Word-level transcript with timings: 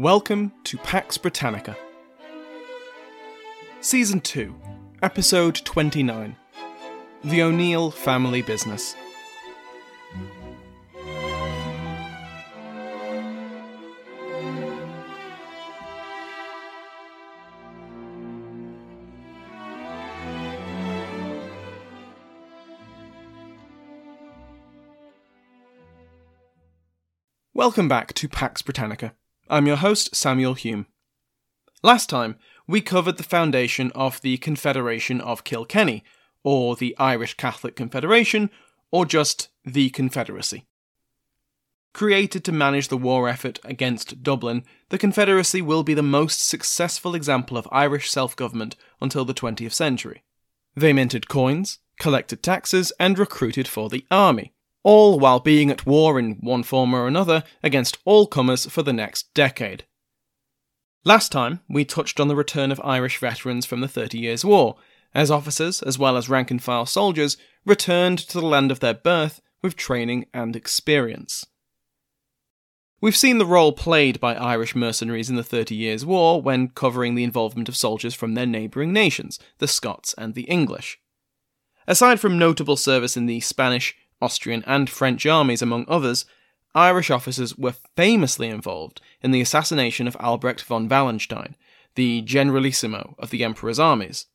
Welcome 0.00 0.52
to 0.64 0.78
Pax 0.78 1.18
Britannica. 1.18 1.76
Season 3.82 4.18
2, 4.18 4.54
Episode 5.02 5.56
29 5.56 6.36
The 7.22 7.42
O'Neill 7.42 7.90
Family 7.90 8.40
Business. 8.40 8.96
Welcome 27.52 27.88
back 27.88 28.14
to 28.14 28.30
Pax 28.30 28.62
Britannica. 28.62 29.14
I'm 29.52 29.66
your 29.66 29.78
host, 29.78 30.14
Samuel 30.14 30.54
Hume. 30.54 30.86
Last 31.82 32.08
time, 32.08 32.36
we 32.68 32.80
covered 32.80 33.16
the 33.16 33.24
foundation 33.24 33.90
of 33.96 34.20
the 34.20 34.36
Confederation 34.36 35.20
of 35.20 35.42
Kilkenny, 35.42 36.04
or 36.44 36.76
the 36.76 36.96
Irish 36.98 37.34
Catholic 37.34 37.74
Confederation, 37.74 38.50
or 38.92 39.04
just 39.04 39.48
the 39.64 39.90
Confederacy. 39.90 40.66
Created 41.92 42.44
to 42.44 42.52
manage 42.52 42.86
the 42.86 42.96
war 42.96 43.28
effort 43.28 43.58
against 43.64 44.22
Dublin, 44.22 44.62
the 44.90 44.98
Confederacy 44.98 45.60
will 45.60 45.82
be 45.82 45.94
the 45.94 46.02
most 46.02 46.46
successful 46.46 47.16
example 47.16 47.56
of 47.56 47.66
Irish 47.72 48.08
self 48.08 48.36
government 48.36 48.76
until 49.00 49.24
the 49.24 49.34
20th 49.34 49.72
century. 49.72 50.22
They 50.76 50.92
minted 50.92 51.28
coins, 51.28 51.80
collected 51.98 52.44
taxes, 52.44 52.92
and 53.00 53.18
recruited 53.18 53.66
for 53.66 53.88
the 53.88 54.06
army, 54.12 54.52
all 54.82 55.18
while 55.18 55.40
being 55.40 55.70
at 55.70 55.86
war 55.86 56.18
in 56.18 56.38
one 56.40 56.62
form 56.62 56.94
or 56.94 57.06
another 57.06 57.44
against 57.62 57.98
all 58.04 58.26
comers 58.26 58.66
for 58.66 58.82
the 58.82 58.92
next 58.92 59.32
decade. 59.34 59.84
Last 61.04 61.32
time, 61.32 61.60
we 61.68 61.84
touched 61.84 62.20
on 62.20 62.28
the 62.28 62.36
return 62.36 62.70
of 62.70 62.80
Irish 62.84 63.18
veterans 63.18 63.64
from 63.64 63.80
the 63.80 63.88
Thirty 63.88 64.18
Years' 64.18 64.44
War, 64.44 64.76
as 65.14 65.30
officers, 65.30 65.82
as 65.82 65.98
well 65.98 66.16
as 66.16 66.28
rank 66.28 66.50
and 66.50 66.62
file 66.62 66.86
soldiers, 66.86 67.36
returned 67.64 68.18
to 68.18 68.38
the 68.38 68.46
land 68.46 68.70
of 68.70 68.80
their 68.80 68.94
birth 68.94 69.40
with 69.62 69.76
training 69.76 70.26
and 70.32 70.54
experience. 70.54 71.46
We've 73.00 73.16
seen 73.16 73.38
the 73.38 73.46
role 73.46 73.72
played 73.72 74.20
by 74.20 74.34
Irish 74.34 74.74
mercenaries 74.74 75.30
in 75.30 75.36
the 75.36 75.42
Thirty 75.42 75.74
Years' 75.74 76.04
War 76.04 76.42
when 76.42 76.68
covering 76.68 77.14
the 77.14 77.24
involvement 77.24 77.68
of 77.68 77.76
soldiers 77.76 78.14
from 78.14 78.34
their 78.34 78.46
neighbouring 78.46 78.92
nations, 78.92 79.38
the 79.56 79.68
Scots 79.68 80.14
and 80.18 80.34
the 80.34 80.42
English. 80.42 80.98
Aside 81.86 82.20
from 82.20 82.38
notable 82.38 82.76
service 82.76 83.16
in 83.16 83.24
the 83.24 83.40
Spanish, 83.40 83.96
Austrian, 84.20 84.62
and 84.66 84.90
French 84.90 85.24
armies, 85.26 85.62
among 85.62 85.84
others, 85.88 86.24
Irish 86.74 87.10
officers 87.10 87.56
were 87.58 87.74
famously 87.96 88.48
involved 88.48 89.00
in 89.22 89.30
the 89.30 89.40
assassination 89.40 90.06
of 90.06 90.16
Albrecht 90.16 90.62
von 90.62 90.88
Wallenstein, 90.88 91.56
the 91.94 92.22
generalissimo 92.22 93.16
of 93.18 93.30
the 93.30 93.42
Emperor's 93.42 93.78
armies. 93.78 94.26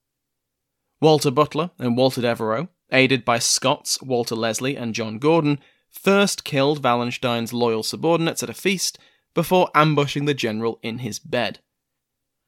Walter 1.01 1.31
Butler 1.31 1.71
and 1.79 1.95
Walter 1.95 2.21
Devereux, 2.21 2.67
aided 2.91 3.23
by 3.23 3.39
Scots 3.39 4.01
Walter 4.01 4.35
Leslie 4.35 4.75
and 4.75 4.93
John 4.93 5.17
Gordon, 5.17 5.59
first 5.89 6.43
killed 6.43 6.83
Wallenstein's 6.83 7.53
loyal 7.53 7.83
subordinates 7.83 8.43
at 8.43 8.49
a 8.49 8.53
feast 8.53 8.99
before 9.33 9.69
ambushing 9.73 10.25
the 10.25 10.33
general 10.33 10.79
in 10.81 10.99
his 10.99 11.19
bed. 11.19 11.59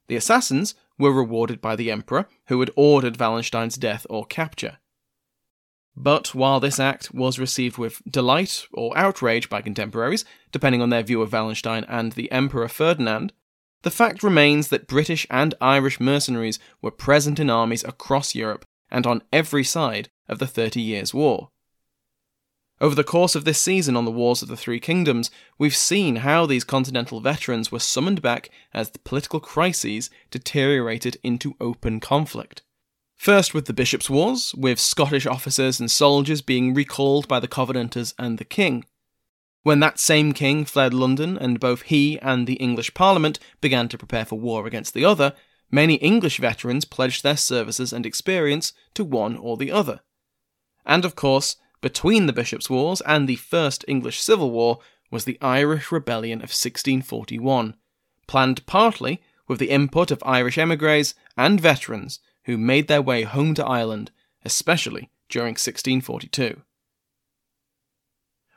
The 0.08 0.16
assassins 0.16 0.76
were 0.98 1.12
rewarded 1.12 1.62
by 1.62 1.76
the 1.76 1.92
Emperor, 1.92 2.28
who 2.48 2.60
had 2.60 2.72
ordered 2.76 3.20
Wallenstein's 3.20 3.78
death 3.78 4.06
or 4.10 4.26
capture. 4.26 4.80
But 6.00 6.36
while 6.36 6.60
this 6.60 6.80
act 6.80 7.12
was 7.12 7.40
received 7.40 7.80
with 7.80 8.04
delight 8.08 8.68
or 8.72 8.96
outrage 8.96 9.50
by 9.50 9.64
contemporaries, 9.64 10.26
depending 10.52 10.80
on 10.80 10.92
their 10.92 11.02
view 11.02 11.24
of 11.24 11.34
Wallenstein 11.34 11.84
and 11.86 12.12
the 12.12 12.32
Emperor 12.32 12.68
Ferdinand, 12.68 13.34
the 13.82 13.90
fact 13.90 14.22
remains 14.22 14.68
that 14.68 14.88
British 14.88 15.26
and 15.32 15.56
Irish 15.60 16.00
mercenaries 16.00 16.60
were 16.84 16.92
present 16.92 17.40
in 17.40 17.50
armies 17.50 17.84
across 17.84 18.36
Europe 18.36 18.64
and 18.92 19.08
on 19.08 19.24
every 19.34 19.64
side 19.64 20.10
of 20.30 20.38
the 20.38 20.46
Thirty 20.46 20.82
Years' 20.82 21.16
War. 21.16 21.50
Over 22.80 22.94
the 22.94 23.04
course 23.04 23.34
of 23.34 23.44
this 23.44 23.60
season 23.60 23.98
on 23.98 24.06
the 24.06 24.12
Wars 24.12 24.44
of 24.44 24.50
the 24.50 24.58
Three 24.58 24.80
Kingdoms, 24.80 25.32
we've 25.58 25.76
seen 25.76 26.18
how 26.18 26.46
these 26.46 26.64
continental 26.64 27.22
veterans 27.22 27.72
were 27.72 27.80
summoned 27.80 28.22
back 28.22 28.52
as 28.72 28.92
the 28.92 29.00
political 29.00 29.40
crises 29.40 30.12
deteriorated 30.30 31.18
into 31.24 31.56
open 31.60 32.00
conflict. 32.00 32.62
First 33.18 33.54
with 33.54 33.66
the 33.66 33.74
Bishops' 33.74 34.10
Wars, 34.10 34.54
with 34.56 34.80
Scottish 34.80 35.26
officers 35.26 35.80
and 35.80 35.90
soldiers 35.90 36.42
being 36.42 36.74
recalled 36.74 37.28
by 37.28 37.40
the 37.40 37.48
Covenanters 37.48 38.14
and 38.18 38.38
the 38.38 38.46
King. 38.46 38.86
When 39.64 39.80
that 39.82 40.00
same 40.00 40.32
king 40.32 40.64
fled 40.64 40.94
London 40.94 41.38
and 41.38 41.60
both 41.60 41.82
he 41.82 42.20
and 42.20 42.48
the 42.48 42.54
English 42.54 42.94
Parliament 42.94 43.40
began 43.60 43.90
to 43.90 43.98
prepare 43.98 44.24
for 44.24 44.40
war 44.40 44.66
against 44.66 44.94
the 44.94 45.04
other, 45.04 45.34
many 45.70 45.96
English 45.96 46.38
veterans 46.38 46.86
pledged 46.86 47.24
their 47.24 47.36
services 47.36 47.92
and 47.92 48.06
experience 48.06 48.72
to 48.94 49.04
one 49.04 49.36
or 49.36 49.58
the 49.58 49.72
other. 49.72 50.00
And 50.86 51.04
of 51.04 51.16
course, 51.16 51.58
between 51.82 52.28
the 52.28 52.34
Bishops' 52.34 52.70
Wars 52.70 53.02
and 53.02 53.28
the 53.28 53.36
First 53.36 53.84
English 53.88 54.22
Civil 54.22 54.52
War 54.52 54.80
was 55.12 55.26
the 55.26 55.40
Irish 55.42 55.92
Rebellion 55.92 56.40
of 56.40 56.54
1641, 56.54 57.76
planned 58.28 58.66
partly 58.68 59.22
with 59.48 59.60
the 59.60 59.70
input 59.72 60.12
of 60.12 60.24
Irish 60.24 60.58
emigres 60.58 61.14
and 61.36 61.60
veterans 61.60 62.20
who 62.48 62.58
made 62.58 62.88
their 62.88 63.02
way 63.02 63.24
home 63.24 63.54
to 63.54 63.66
Ireland, 63.66 64.10
especially 64.44 65.12
during 65.30 65.52
1642. 65.52 66.62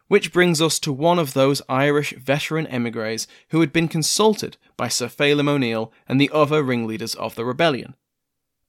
Which 0.06 0.32
brings 0.32 0.62
us 0.62 0.78
to 0.80 0.92
one 0.92 1.18
of 1.18 1.34
those 1.34 1.60
Irish 1.68 2.14
veteran 2.16 2.68
emigres 2.68 3.26
who 3.48 3.60
had 3.60 3.72
been 3.72 3.88
consulted 3.88 4.56
by 4.76 4.86
Sir 4.86 5.08
Phelim 5.08 5.48
O'Neill 5.48 5.92
and 6.08 6.20
the 6.20 6.30
other 6.32 6.62
ringleaders 6.62 7.16
of 7.16 7.34
the 7.34 7.44
rebellion 7.44 7.96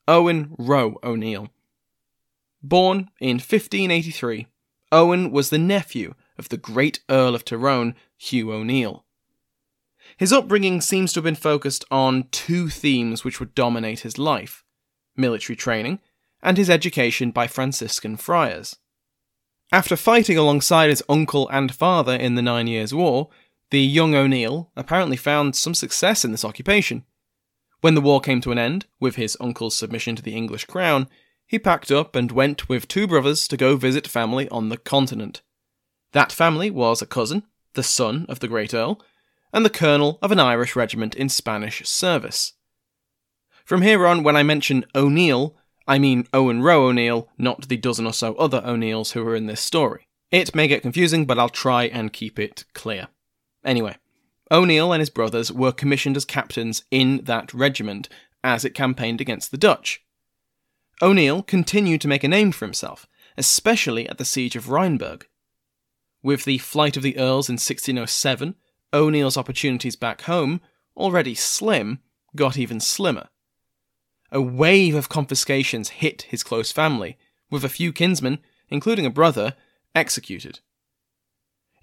Owen 0.07 0.55
Roe 0.57 0.99
O'Neill. 1.03 1.49
Born 2.63 3.11
in 3.19 3.35
1583, 3.35 4.47
Owen 4.91 5.31
was 5.31 5.51
the 5.51 5.59
nephew 5.59 6.15
of 6.39 6.49
the 6.49 6.57
great 6.57 6.99
Earl 7.09 7.35
of 7.35 7.45
Tyrone, 7.45 7.93
Hugh 8.17 8.51
O'Neill. 8.51 9.05
His 10.17 10.33
upbringing 10.33 10.81
seems 10.81 11.13
to 11.13 11.19
have 11.19 11.25
been 11.25 11.35
focused 11.35 11.85
on 11.91 12.27
two 12.31 12.69
themes 12.69 13.23
which 13.23 13.39
would 13.39 13.53
dominate 13.53 13.99
his 13.99 14.17
life 14.17 14.63
military 15.15 15.55
training, 15.55 15.99
and 16.41 16.57
his 16.57 16.69
education 16.69 17.31
by 17.31 17.47
Franciscan 17.47 18.17
friars. 18.17 18.77
After 19.71 19.95
fighting 19.95 20.37
alongside 20.37 20.89
his 20.89 21.03
uncle 21.07 21.47
and 21.49 21.73
father 21.73 22.15
in 22.15 22.35
the 22.35 22.41
Nine 22.41 22.67
Years' 22.67 22.93
War, 22.93 23.29
the 23.69 23.81
young 23.81 24.13
O'Neill 24.13 24.69
apparently 24.75 25.15
found 25.15 25.55
some 25.55 25.73
success 25.73 26.25
in 26.25 26.31
this 26.31 26.43
occupation. 26.43 27.05
When 27.79 27.95
the 27.95 28.01
war 28.01 28.19
came 28.19 28.41
to 28.41 28.51
an 28.51 28.57
end, 28.57 28.85
with 28.99 29.15
his 29.15 29.37
uncle's 29.39 29.75
submission 29.75 30.15
to 30.17 30.21
the 30.21 30.35
English 30.35 30.65
crown, 30.65 31.07
he 31.47 31.57
packed 31.57 31.89
up 31.89 32.15
and 32.15 32.31
went 32.31 32.69
with 32.69 32.87
two 32.87 33.07
brothers 33.07 33.47
to 33.47 33.57
go 33.57 33.75
visit 33.75 34.07
family 34.07 34.47
on 34.49 34.69
the 34.69 34.77
continent. 34.77 35.41
That 36.11 36.31
family 36.31 36.69
was 36.69 37.01
a 37.01 37.05
cousin, 37.05 37.43
the 37.73 37.83
son 37.83 38.25
of 38.27 38.39
the 38.39 38.47
great 38.47 38.73
Earl, 38.73 39.01
and 39.53 39.65
the 39.65 39.69
colonel 39.69 40.19
of 40.21 40.31
an 40.31 40.39
Irish 40.39 40.75
regiment 40.75 41.15
in 41.15 41.29
Spanish 41.29 41.87
service. 41.87 42.53
From 43.71 43.83
here 43.83 44.05
on, 44.05 44.23
when 44.23 44.35
I 44.35 44.43
mention 44.43 44.83
O'Neill, 44.93 45.55
I 45.87 45.97
mean 45.97 46.27
Owen 46.33 46.61
Roe 46.61 46.87
O'Neill, 46.87 47.29
not 47.37 47.69
the 47.69 47.77
dozen 47.77 48.05
or 48.05 48.11
so 48.11 48.35
other 48.35 48.61
O'Neills 48.65 49.13
who 49.13 49.25
are 49.25 49.33
in 49.33 49.45
this 49.45 49.61
story. 49.61 50.09
It 50.29 50.53
may 50.53 50.67
get 50.67 50.81
confusing, 50.81 51.25
but 51.25 51.39
I'll 51.39 51.47
try 51.47 51.85
and 51.85 52.11
keep 52.11 52.37
it 52.37 52.65
clear. 52.73 53.07
Anyway, 53.63 53.95
O'Neill 54.51 54.91
and 54.91 54.99
his 54.99 55.09
brothers 55.09 55.53
were 55.53 55.71
commissioned 55.71 56.17
as 56.17 56.25
captains 56.25 56.83
in 56.91 57.23
that 57.23 57.53
regiment 57.53 58.09
as 58.43 58.65
it 58.65 58.75
campaigned 58.75 59.21
against 59.21 59.51
the 59.51 59.57
Dutch. 59.57 60.03
O'Neill 61.01 61.41
continued 61.41 62.01
to 62.01 62.09
make 62.09 62.25
a 62.25 62.27
name 62.27 62.51
for 62.51 62.65
himself, 62.65 63.07
especially 63.37 64.05
at 64.09 64.17
the 64.17 64.25
siege 64.25 64.57
of 64.57 64.67
Rheinberg. 64.67 65.27
With 66.21 66.43
the 66.43 66.57
flight 66.57 66.97
of 66.97 67.03
the 67.03 67.17
Earls 67.17 67.47
in 67.47 67.53
1607, 67.53 68.55
O'Neill's 68.91 69.37
opportunities 69.37 69.95
back 69.95 70.23
home, 70.23 70.59
already 70.97 71.35
slim, 71.35 71.99
got 72.35 72.57
even 72.57 72.81
slimmer. 72.81 73.29
A 74.31 74.41
wave 74.41 74.95
of 74.95 75.09
confiscations 75.09 75.89
hit 75.89 76.23
his 76.23 76.43
close 76.43 76.71
family, 76.71 77.17
with 77.49 77.65
a 77.65 77.69
few 77.69 77.91
kinsmen, 77.91 78.39
including 78.69 79.05
a 79.05 79.09
brother, 79.09 79.55
executed. 79.93 80.61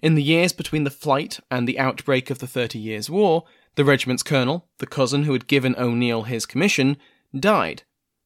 In 0.01 0.15
the 0.15 0.23
years 0.23 0.51
between 0.53 0.83
the 0.83 0.89
flight 0.89 1.39
and 1.51 1.67
the 1.67 1.77
outbreak 1.77 2.29
of 2.29 2.39
the 2.39 2.47
Thirty 2.47 2.79
Years' 2.79 3.09
War, 3.09 3.43
the 3.75 3.85
regiment's 3.85 4.23
colonel, 4.23 4.67
the 4.79 4.87
cousin 4.87 5.23
who 5.23 5.33
had 5.33 5.47
given 5.47 5.75
O'Neill 5.77 6.23
his 6.23 6.45
commission, 6.45 6.97
died, 7.37 7.83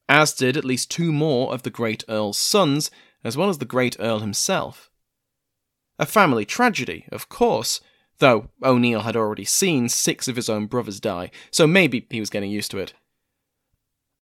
as 0.08 0.32
did 0.32 0.56
at 0.56 0.64
least 0.64 0.90
two 0.90 1.12
more 1.12 1.52
of 1.52 1.62
the 1.62 1.70
great 1.70 2.02
Earl's 2.08 2.38
sons, 2.38 2.90
as 3.22 3.36
well 3.36 3.50
as 3.50 3.58
the 3.58 3.64
great 3.64 3.96
Earl 3.98 4.20
himself. 4.20 4.90
A 5.98 6.06
family 6.06 6.44
tragedy, 6.44 7.04
of 7.12 7.28
course, 7.28 7.80
though 8.18 8.50
O'Neill 8.62 9.02
had 9.02 9.16
already 9.16 9.44
seen 9.44 9.88
six 9.88 10.28
of 10.28 10.36
his 10.36 10.48
own 10.48 10.66
brothers 10.66 10.98
die, 10.98 11.30
so 11.50 11.66
maybe 11.66 12.06
he 12.08 12.20
was 12.20 12.30
getting 12.30 12.50
used 12.50 12.70
to 12.70 12.78
it. 12.78 12.94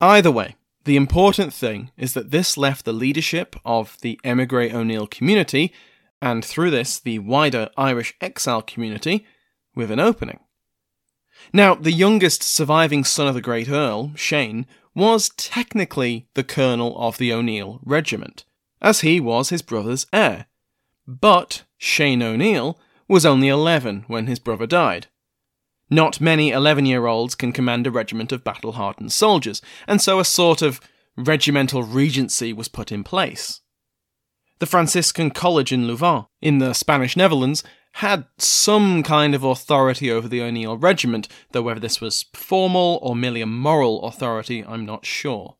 Either 0.00 0.30
way, 0.30 0.56
the 0.84 0.96
important 0.96 1.52
thing 1.52 1.90
is 1.96 2.14
that 2.14 2.30
this 2.30 2.56
left 2.56 2.84
the 2.84 2.92
leadership 2.92 3.54
of 3.64 3.98
the 4.00 4.18
emigre 4.24 4.70
O'Neill 4.72 5.06
community, 5.06 5.72
and 6.22 6.44
through 6.44 6.70
this 6.70 6.98
the 6.98 7.18
wider 7.18 7.68
Irish 7.76 8.14
exile 8.20 8.62
community, 8.62 9.26
with 9.74 9.90
an 9.90 10.00
opening. 10.00 10.40
Now, 11.52 11.74
the 11.74 11.92
youngest 11.92 12.42
surviving 12.42 13.04
son 13.04 13.26
of 13.26 13.34
the 13.34 13.40
great 13.40 13.68
Earl, 13.68 14.12
Shane, 14.14 14.66
was 14.94 15.30
technically 15.36 16.28
the 16.34 16.44
colonel 16.44 16.98
of 16.98 17.18
the 17.18 17.32
O'Neill 17.32 17.80
regiment, 17.84 18.44
as 18.80 19.00
he 19.00 19.20
was 19.20 19.50
his 19.50 19.62
brother's 19.62 20.06
heir. 20.12 20.46
But 21.06 21.64
Shane 21.78 22.22
O'Neill 22.22 22.78
was 23.08 23.26
only 23.26 23.48
11 23.48 24.04
when 24.06 24.26
his 24.26 24.38
brother 24.38 24.66
died. 24.66 25.08
Not 25.90 26.20
many 26.20 26.50
11 26.50 26.86
year 26.86 27.06
olds 27.06 27.34
can 27.34 27.52
command 27.52 27.86
a 27.86 27.90
regiment 27.90 28.30
of 28.30 28.44
battle 28.44 28.72
hardened 28.72 29.12
soldiers, 29.12 29.60
and 29.88 30.00
so 30.00 30.20
a 30.20 30.24
sort 30.24 30.62
of 30.62 30.80
regimental 31.16 31.82
regency 31.82 32.52
was 32.52 32.68
put 32.68 32.92
in 32.92 33.02
place. 33.02 33.60
The 34.60 34.66
Franciscan 34.66 35.30
College 35.30 35.72
in 35.72 35.86
Louvain, 35.86 36.26
in 36.40 36.58
the 36.58 36.74
Spanish 36.74 37.16
Netherlands, 37.16 37.64
had 37.94 38.26
some 38.38 39.02
kind 39.02 39.34
of 39.34 39.42
authority 39.42 40.12
over 40.12 40.28
the 40.28 40.42
O'Neill 40.42 40.76
regiment, 40.76 41.26
though 41.50 41.62
whether 41.62 41.80
this 41.80 42.00
was 42.00 42.26
formal 42.34 43.00
or 43.02 43.16
merely 43.16 43.40
a 43.40 43.46
moral 43.46 44.04
authority, 44.04 44.64
I'm 44.64 44.86
not 44.86 45.04
sure. 45.04 45.56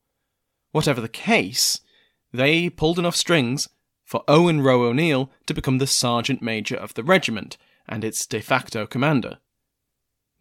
Whatever 0.71 1.01
the 1.01 1.09
case, 1.09 1.81
they 2.31 2.69
pulled 2.69 2.97
enough 2.97 3.17
strings 3.17 3.67
for 4.05 4.23
Owen 4.27 4.61
Roe 4.61 4.83
O'Neill 4.83 5.29
to 5.45 5.53
become 5.53 5.79
the 5.79 5.87
sergeant 5.87 6.41
major 6.41 6.77
of 6.77 6.93
the 6.93 7.03
regiment 7.03 7.57
and 7.89 8.05
its 8.05 8.25
de 8.25 8.39
facto 8.39 8.85
commander. 8.85 9.39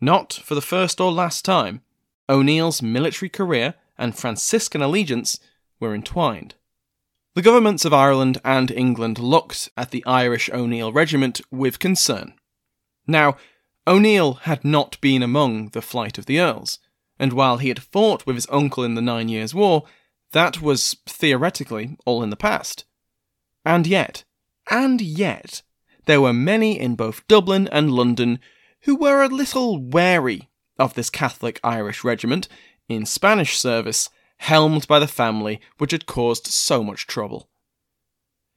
Not 0.01 0.33
for 0.33 0.55
the 0.55 0.63
first 0.63 1.01
or 1.01 1.13
last 1.13 1.45
time, 1.45 1.83
O'Neill's 2.29 2.81
military 2.81 3.29
career 3.29 3.75
and 3.99 4.17
Franciscan 4.17 4.81
allegiance 4.81 5.39
were 5.79 5.95
entwined. 5.95 6.55
The 7.35 7.43
governments 7.43 7.85
of 7.85 7.93
Ireland 7.93 8.41
and 8.45 8.71
England 8.71 9.19
looked 9.19 9.69
at 9.77 9.91
the 9.91 10.05
Irish 10.07 10.49
O'Neill 10.53 10.93
regiment 10.93 11.41
with 11.51 11.79
concern. 11.79 12.35
Now, 13.07 13.37
O'Neill 13.87 14.35
had 14.35 14.65
not 14.65 15.01
been 15.01 15.23
among 15.23 15.69
the 15.69 15.83
flight 15.83 16.19
of 16.19 16.27
the 16.27 16.41
Earls, 16.41 16.79
and 17.19 17.33
while 17.33 17.59
he 17.59 17.69
had 17.69 17.83
fought 17.83 18.27
with 18.27 18.37
his 18.37 18.47
uncle 18.51 18.85
in 18.85 18.95
the 18.95 19.03
Nine 19.03 19.29
Years' 19.29 19.55
War, 19.55 19.85
that 20.33 20.63
was 20.63 20.97
theoretically 21.07 21.97
all 22.07 22.23
in 22.23 22.31
the 22.31 22.37
past. 22.37 22.85
And 23.65 23.87
yet, 23.87 24.25
and 24.71 25.01
yet, 25.01 25.63
there 26.07 26.21
were 26.21 26.33
many 26.33 26.79
in 26.79 26.95
both 26.95 27.27
Dublin 27.29 27.69
and 27.69 27.93
London 27.93 28.39
who 28.83 28.97
were 28.97 29.23
a 29.23 29.29
little 29.29 29.79
wary 29.79 30.49
of 30.79 30.95
this 30.95 31.11
Catholic 31.11 31.61
Irish 31.63 32.03
regiment 32.05 32.49
in 32.89 33.07
Spanish 33.07 33.59
service 33.59 34.09
helmed 34.39 34.87
by 34.89 34.99
the 34.99 35.07
family 35.07 35.61
which 35.79 35.93
had 35.93 36.07
caused 36.07 36.47
so 36.47 36.83
much 36.83 37.07
trouble. 37.07 37.49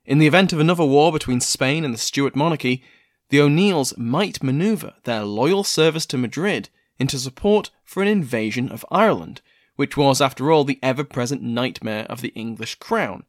In 0.05 0.19
the 0.19 0.27
event 0.27 0.53
of 0.53 0.59
another 0.59 0.85
war 0.85 1.11
between 1.11 1.41
Spain 1.41 1.83
and 1.85 1.93
the 1.93 1.99
Stuart 1.99 2.35
monarchy, 2.35 2.83
the 3.29 3.41
O'Neills 3.41 3.97
might 3.97 4.43
manoeuvre 4.43 4.95
their 5.03 5.23
loyal 5.23 5.63
service 5.63 6.05
to 6.07 6.17
Madrid 6.17 6.69
into 6.99 7.17
support 7.17 7.69
for 7.83 8.01
an 8.01 8.07
invasion 8.07 8.69
of 8.69 8.85
Ireland, 8.91 9.41
which 9.75 9.97
was, 9.97 10.21
after 10.21 10.51
all, 10.51 10.63
the 10.63 10.79
ever 10.83 11.03
present 11.03 11.41
nightmare 11.41 12.05
of 12.09 12.21
the 12.21 12.29
English 12.29 12.75
crown. 12.75 13.23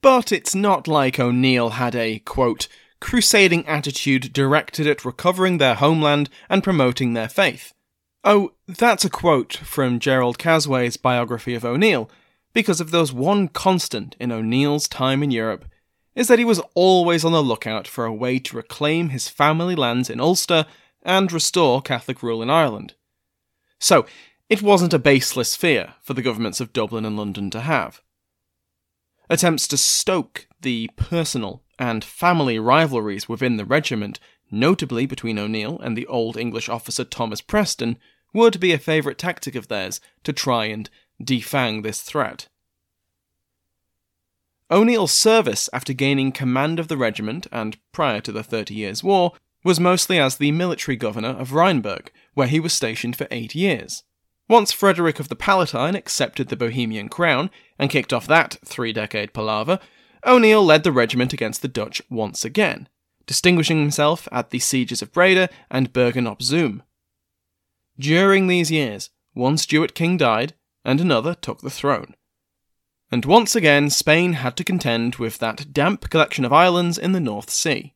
But 0.00 0.32
it's 0.32 0.54
not 0.54 0.86
like 0.86 1.18
O'Neill 1.18 1.70
had 1.70 1.94
a, 1.94 2.20
quote, 2.20 2.68
crusading 3.00 3.66
attitude 3.66 4.32
directed 4.32 4.86
at 4.86 5.04
recovering 5.04 5.58
their 5.58 5.74
homeland 5.74 6.28
and 6.48 6.64
promoting 6.64 7.12
their 7.12 7.28
faith. 7.28 7.72
Oh, 8.24 8.52
that's 8.66 9.04
a 9.04 9.10
quote 9.10 9.54
from 9.54 10.00
Jerrold 10.00 10.38
Casway's 10.38 10.96
biography 10.96 11.54
of 11.54 11.64
O'Neill, 11.64 12.10
because 12.52 12.80
if 12.80 12.90
there's 12.90 13.12
one 13.12 13.48
constant 13.48 14.16
in 14.18 14.32
O'Neill's 14.32 14.88
time 14.88 15.22
in 15.22 15.30
Europe, 15.30 15.66
is 16.14 16.28
that 16.28 16.38
he 16.38 16.44
was 16.44 16.62
always 16.74 17.24
on 17.24 17.32
the 17.32 17.42
lookout 17.42 17.86
for 17.86 18.06
a 18.06 18.12
way 18.12 18.38
to 18.38 18.56
reclaim 18.56 19.10
his 19.10 19.28
family 19.28 19.76
lands 19.76 20.10
in 20.10 20.18
Ulster 20.18 20.66
and 21.02 21.30
restore 21.30 21.82
Catholic 21.82 22.22
rule 22.22 22.42
in 22.42 22.50
Ireland. 22.50 22.94
So, 23.78 24.06
it 24.48 24.62
wasn't 24.62 24.94
a 24.94 24.98
baseless 24.98 25.54
fear 25.54 25.94
for 26.02 26.14
the 26.14 26.22
governments 26.22 26.60
of 26.60 26.72
Dublin 26.72 27.04
and 27.04 27.16
London 27.16 27.50
to 27.50 27.60
have. 27.60 28.00
Attempts 29.28 29.68
to 29.68 29.76
stoke 29.76 30.46
the 30.60 30.88
personal 30.96 31.62
and 31.78 32.04
family 32.04 32.58
rivalries 32.58 33.28
within 33.28 33.56
the 33.56 33.64
regiment, 33.64 34.18
notably 34.50 35.06
between 35.06 35.38
O'Neill 35.38 35.78
and 35.80 35.96
the 35.96 36.06
Old 36.06 36.36
English 36.36 36.68
officer 36.68 37.04
Thomas 37.04 37.40
Preston, 37.40 37.98
would 38.32 38.60
be 38.60 38.72
a 38.72 38.78
favourite 38.78 39.18
tactic 39.18 39.54
of 39.54 39.68
theirs 39.68 40.00
to 40.24 40.32
try 40.32 40.66
and 40.66 40.90
defang 41.22 41.82
this 41.82 42.02
threat. 42.02 42.48
O'Neill's 44.70 45.12
service 45.12 45.70
after 45.72 45.92
gaining 45.92 46.32
command 46.32 46.80
of 46.80 46.88
the 46.88 46.96
regiment 46.96 47.46
and 47.52 47.78
prior 47.92 48.20
to 48.20 48.32
the 48.32 48.42
Thirty 48.42 48.74
Years' 48.74 49.04
War 49.04 49.32
was 49.62 49.78
mostly 49.80 50.18
as 50.18 50.36
the 50.36 50.52
military 50.52 50.96
governor 50.96 51.30
of 51.30 51.52
Rheinberg, 51.52 52.10
where 52.34 52.48
he 52.48 52.60
was 52.60 52.72
stationed 52.72 53.16
for 53.16 53.28
eight 53.30 53.54
years. 53.54 54.02
Once 54.48 54.70
Frederick 54.70 55.18
of 55.18 55.28
the 55.28 55.36
Palatine 55.36 55.96
accepted 55.96 56.48
the 56.48 56.56
Bohemian 56.56 57.08
crown 57.08 57.50
and 57.78 57.90
kicked 57.90 58.12
off 58.12 58.28
that 58.28 58.58
three 58.64 58.92
decade 58.92 59.32
palaver, 59.32 59.80
O'Neill 60.26 60.64
led 60.64 60.82
the 60.82 60.92
regiment 60.92 61.32
against 61.32 61.62
the 61.62 61.68
Dutch 61.68 62.02
once 62.10 62.44
again, 62.44 62.88
distinguishing 63.26 63.78
himself 63.78 64.26
at 64.32 64.50
the 64.50 64.58
sieges 64.58 65.00
of 65.00 65.12
Breda 65.12 65.48
and 65.70 65.92
Bergen 65.92 66.26
op 66.26 66.42
Zoom. 66.42 66.82
During 67.98 68.46
these 68.46 68.70
years, 68.70 69.10
one 69.34 69.56
Stuart 69.56 69.94
king 69.94 70.16
died, 70.16 70.54
and 70.84 71.00
another 71.00 71.34
took 71.34 71.60
the 71.60 71.70
throne. 71.70 72.14
And 73.10 73.24
once 73.24 73.54
again, 73.54 73.88
Spain 73.88 74.34
had 74.34 74.56
to 74.56 74.64
contend 74.64 75.16
with 75.16 75.38
that 75.38 75.72
damp 75.72 76.10
collection 76.10 76.44
of 76.44 76.52
islands 76.52 76.98
in 76.98 77.12
the 77.12 77.20
North 77.20 77.50
Sea. 77.50 77.94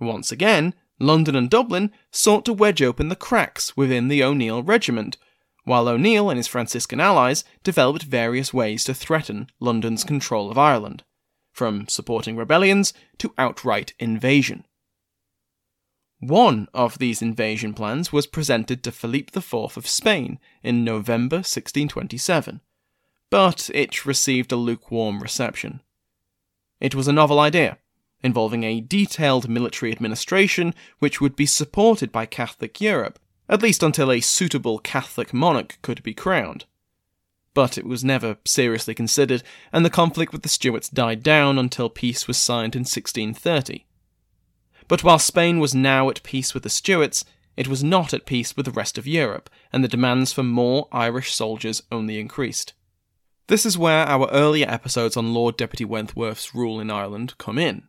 Once 0.00 0.32
again, 0.32 0.74
London 0.98 1.36
and 1.36 1.50
Dublin 1.50 1.92
sought 2.10 2.44
to 2.46 2.52
wedge 2.52 2.82
open 2.82 3.08
the 3.08 3.16
cracks 3.16 3.76
within 3.76 4.08
the 4.08 4.22
O'Neill 4.22 4.62
regiment, 4.62 5.18
while 5.64 5.88
O'Neill 5.88 6.30
and 6.30 6.38
his 6.38 6.46
Franciscan 6.46 7.00
allies 7.00 7.44
developed 7.62 8.02
various 8.04 8.54
ways 8.54 8.84
to 8.84 8.94
threaten 8.94 9.48
London's 9.60 10.04
control 10.04 10.50
of 10.50 10.56
Ireland, 10.56 11.04
from 11.58 11.88
supporting 11.88 12.36
rebellions 12.36 12.94
to 13.18 13.34
outright 13.36 13.92
invasion. 13.98 14.64
One 16.20 16.68
of 16.72 16.98
these 16.98 17.20
invasion 17.20 17.74
plans 17.74 18.12
was 18.12 18.28
presented 18.28 18.84
to 18.84 18.92
Philip 18.92 19.36
IV 19.36 19.76
of 19.76 19.88
Spain 19.88 20.38
in 20.62 20.84
November 20.84 21.38
1627, 21.38 22.60
but 23.28 23.70
it 23.74 24.06
received 24.06 24.52
a 24.52 24.56
lukewarm 24.56 25.20
reception. 25.20 25.80
It 26.80 26.94
was 26.94 27.08
a 27.08 27.12
novel 27.12 27.40
idea, 27.40 27.78
involving 28.22 28.62
a 28.62 28.80
detailed 28.80 29.48
military 29.48 29.90
administration 29.90 30.76
which 31.00 31.20
would 31.20 31.34
be 31.34 31.46
supported 31.46 32.12
by 32.12 32.24
Catholic 32.24 32.80
Europe, 32.80 33.18
at 33.48 33.62
least 33.62 33.82
until 33.82 34.12
a 34.12 34.20
suitable 34.20 34.78
Catholic 34.78 35.34
monarch 35.34 35.78
could 35.82 36.04
be 36.04 36.14
crowned. 36.14 36.66
But 37.58 37.76
it 37.76 37.86
was 37.86 38.04
never 38.04 38.36
seriously 38.44 38.94
considered, 38.94 39.42
and 39.72 39.84
the 39.84 39.90
conflict 39.90 40.32
with 40.32 40.42
the 40.44 40.48
Stuarts 40.48 40.88
died 40.88 41.24
down 41.24 41.58
until 41.58 41.90
peace 41.90 42.28
was 42.28 42.38
signed 42.38 42.76
in 42.76 42.82
1630. 42.82 43.84
But 44.86 45.02
while 45.02 45.18
Spain 45.18 45.58
was 45.58 45.74
now 45.74 46.08
at 46.08 46.22
peace 46.22 46.54
with 46.54 46.62
the 46.62 46.70
Stuarts, 46.70 47.24
it 47.56 47.66
was 47.66 47.82
not 47.82 48.14
at 48.14 48.26
peace 48.26 48.56
with 48.56 48.66
the 48.66 48.70
rest 48.70 48.96
of 48.96 49.08
Europe, 49.08 49.50
and 49.72 49.82
the 49.82 49.88
demands 49.88 50.32
for 50.32 50.44
more 50.44 50.86
Irish 50.92 51.34
soldiers 51.34 51.82
only 51.90 52.20
increased. 52.20 52.74
This 53.48 53.66
is 53.66 53.76
where 53.76 54.06
our 54.06 54.30
earlier 54.30 54.68
episodes 54.68 55.16
on 55.16 55.34
Lord 55.34 55.56
Deputy 55.56 55.84
Wentworth's 55.84 56.54
rule 56.54 56.78
in 56.78 56.92
Ireland 56.92 57.36
come 57.38 57.58
in. 57.58 57.88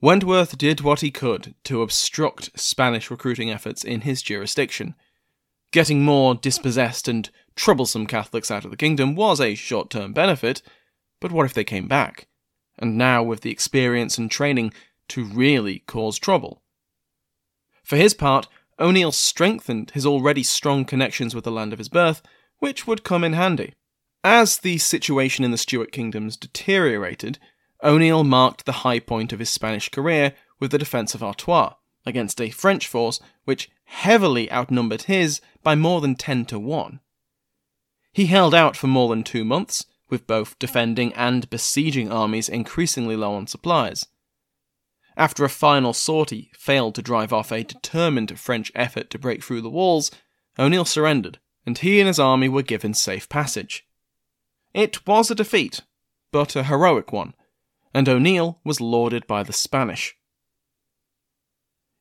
Wentworth 0.00 0.56
did 0.56 0.82
what 0.82 1.00
he 1.00 1.10
could 1.10 1.56
to 1.64 1.82
obstruct 1.82 2.56
Spanish 2.56 3.10
recruiting 3.10 3.50
efforts 3.50 3.82
in 3.82 4.02
his 4.02 4.22
jurisdiction. 4.22 4.94
Getting 5.74 6.04
more 6.04 6.36
dispossessed 6.36 7.08
and 7.08 7.28
troublesome 7.56 8.06
Catholics 8.06 8.48
out 8.48 8.64
of 8.64 8.70
the 8.70 8.76
kingdom 8.76 9.16
was 9.16 9.40
a 9.40 9.56
short 9.56 9.90
term 9.90 10.12
benefit, 10.12 10.62
but 11.20 11.32
what 11.32 11.46
if 11.46 11.52
they 11.52 11.64
came 11.64 11.88
back? 11.88 12.28
And 12.78 12.96
now, 12.96 13.24
with 13.24 13.40
the 13.40 13.50
experience 13.50 14.16
and 14.16 14.30
training 14.30 14.72
to 15.08 15.24
really 15.24 15.80
cause 15.80 16.16
trouble. 16.16 16.62
For 17.82 17.96
his 17.96 18.14
part, 18.14 18.46
O'Neill 18.78 19.10
strengthened 19.10 19.90
his 19.94 20.06
already 20.06 20.44
strong 20.44 20.84
connections 20.84 21.34
with 21.34 21.42
the 21.42 21.50
land 21.50 21.72
of 21.72 21.80
his 21.80 21.88
birth, 21.88 22.22
which 22.60 22.86
would 22.86 23.02
come 23.02 23.24
in 23.24 23.32
handy. 23.32 23.74
As 24.22 24.58
the 24.58 24.78
situation 24.78 25.44
in 25.44 25.50
the 25.50 25.58
Stuart 25.58 25.90
kingdoms 25.90 26.36
deteriorated, 26.36 27.40
O'Neill 27.82 28.22
marked 28.22 28.64
the 28.64 28.84
high 28.86 29.00
point 29.00 29.32
of 29.32 29.40
his 29.40 29.50
Spanish 29.50 29.88
career 29.88 30.34
with 30.60 30.70
the 30.70 30.78
defence 30.78 31.16
of 31.16 31.22
Artois 31.24 31.72
against 32.06 32.40
a 32.40 32.50
French 32.50 32.86
force 32.86 33.20
which 33.44 33.70
heavily 33.84 34.50
outnumbered 34.52 35.02
his 35.02 35.40
by 35.62 35.74
more 35.74 36.00
than 36.00 36.14
10 36.14 36.44
to 36.46 36.58
1. 36.58 37.00
He 38.12 38.26
held 38.26 38.54
out 38.54 38.76
for 38.76 38.86
more 38.86 39.08
than 39.08 39.24
two 39.24 39.44
months, 39.44 39.86
with 40.08 40.26
both 40.26 40.58
defending 40.58 41.12
and 41.14 41.50
besieging 41.50 42.12
armies 42.12 42.48
increasingly 42.48 43.16
low 43.16 43.34
on 43.34 43.46
supplies. 43.46 44.06
After 45.16 45.44
a 45.44 45.48
final 45.48 45.92
sortie 45.92 46.50
failed 46.54 46.94
to 46.96 47.02
drive 47.02 47.32
off 47.32 47.50
a 47.50 47.64
determined 47.64 48.38
French 48.38 48.70
effort 48.74 49.10
to 49.10 49.18
break 49.18 49.42
through 49.42 49.62
the 49.62 49.70
walls, 49.70 50.10
O'Neill 50.58 50.84
surrendered, 50.84 51.38
and 51.66 51.78
he 51.78 52.00
and 52.00 52.06
his 52.06 52.18
army 52.18 52.48
were 52.48 52.62
given 52.62 52.94
safe 52.94 53.28
passage. 53.28 53.86
It 54.72 55.06
was 55.06 55.30
a 55.30 55.34
defeat, 55.34 55.80
but 56.32 56.56
a 56.56 56.64
heroic 56.64 57.12
one, 57.12 57.34
and 57.92 58.08
O'Neill 58.08 58.60
was 58.64 58.80
lauded 58.80 59.26
by 59.26 59.42
the 59.42 59.52
Spanish. 59.52 60.16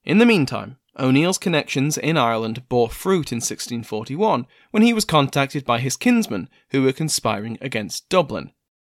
In 0.04 0.18
the 0.18 0.26
meantime, 0.26 0.78
O'Neill's 1.00 1.38
connections 1.38 1.98
in 1.98 2.18
Ireland 2.18 2.68
bore 2.70 2.90
fruit 2.90 3.32
in 3.32 3.38
1641 3.38 4.46
when 4.72 4.84
he 4.84 4.94
was 4.94 5.06
contacted 5.06 5.66
by 5.66 5.80
his 5.80 5.98
kinsmen 5.98 6.50
who 6.70 6.84
were 6.84 6.92
conspiring 6.92 7.58
against 7.62 8.10
Dublin, 8.10 8.52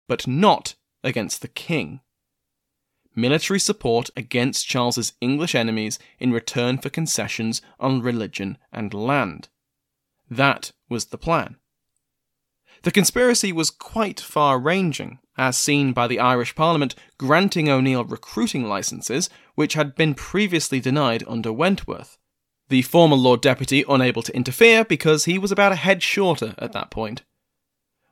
but 0.07 0.27
not 0.27 0.75
against 1.03 1.41
the 1.41 1.47
king. 1.47 2.01
Military 3.15 3.59
support 3.59 4.09
against 4.15 4.67
Charles's 4.67 5.13
English 5.19 5.55
enemies 5.55 5.99
in 6.19 6.31
return 6.31 6.77
for 6.77 6.89
concessions 6.89 7.61
on 7.79 8.01
religion 8.01 8.57
and 8.71 8.93
land. 8.93 9.49
That 10.29 10.71
was 10.87 11.05
the 11.05 11.17
plan. 11.17 11.57
The 12.83 12.91
conspiracy 12.91 13.51
was 13.51 13.71
quite 13.71 14.21
far 14.21 14.57
ranging, 14.57 15.19
as 15.39 15.57
seen 15.57 15.93
by 15.93 16.05
the 16.05 16.19
Irish 16.19 16.53
Parliament 16.53 16.93
granting 17.17 17.69
O'Neill 17.69 18.03
recruiting 18.03 18.67
licences 18.67 19.29
which 19.55 19.73
had 19.73 19.95
been 19.95 20.13
previously 20.13 20.81
denied 20.81 21.23
under 21.27 21.53
Wentworth. 21.53 22.17
The 22.67 22.81
former 22.81 23.15
Lord 23.15 23.41
Deputy 23.41 23.85
unable 23.87 24.21
to 24.21 24.35
interfere 24.35 24.83
because 24.83 25.25
he 25.25 25.39
was 25.39 25.51
about 25.51 25.71
a 25.71 25.77
head 25.77 26.03
shorter 26.03 26.55
at 26.57 26.73
that 26.73 26.91
point. 26.91 27.23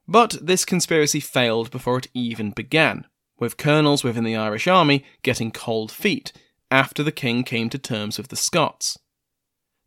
But 0.08 0.38
this 0.42 0.64
conspiracy 0.64 1.20
failed 1.20 1.70
before 1.70 1.98
it 1.98 2.08
even 2.14 2.52
began, 2.52 3.06
with 3.38 3.58
colonels 3.58 4.06
within 4.06 4.24
the 4.24 4.38
Irish 4.38 4.66
army 4.66 5.04
getting 5.22 5.52
cold 5.52 5.92
feet 5.92 6.32
after 6.72 7.04
the 7.04 7.12
king 7.12 7.44
came 7.44 7.70
to 7.70 7.78
terms 7.78 8.18
with 8.18 8.30
the 8.30 8.38
Scots. 8.38 8.98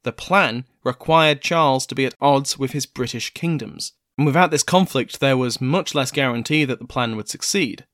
The 0.03 0.13
plan 0.13 0.67
required 0.85 1.41
Charles 1.41 1.87
to 1.87 1.95
be 1.95 2.05
at 2.05 2.15
odds 2.21 2.59
with 2.59 2.73
his 2.73 2.85
British 2.85 3.33
kingdoms, 3.33 3.95
and 4.21 4.27
without 4.27 4.51
this 4.51 4.63
conflict, 4.63 5.19
there 5.19 5.39
was 5.39 5.63
much 5.63 5.95
less 5.95 6.11
guarantee 6.11 6.67
that 6.67 6.79
the 6.79 6.85
plan 6.85 7.17
would 7.17 7.31
succeed. 7.31 7.87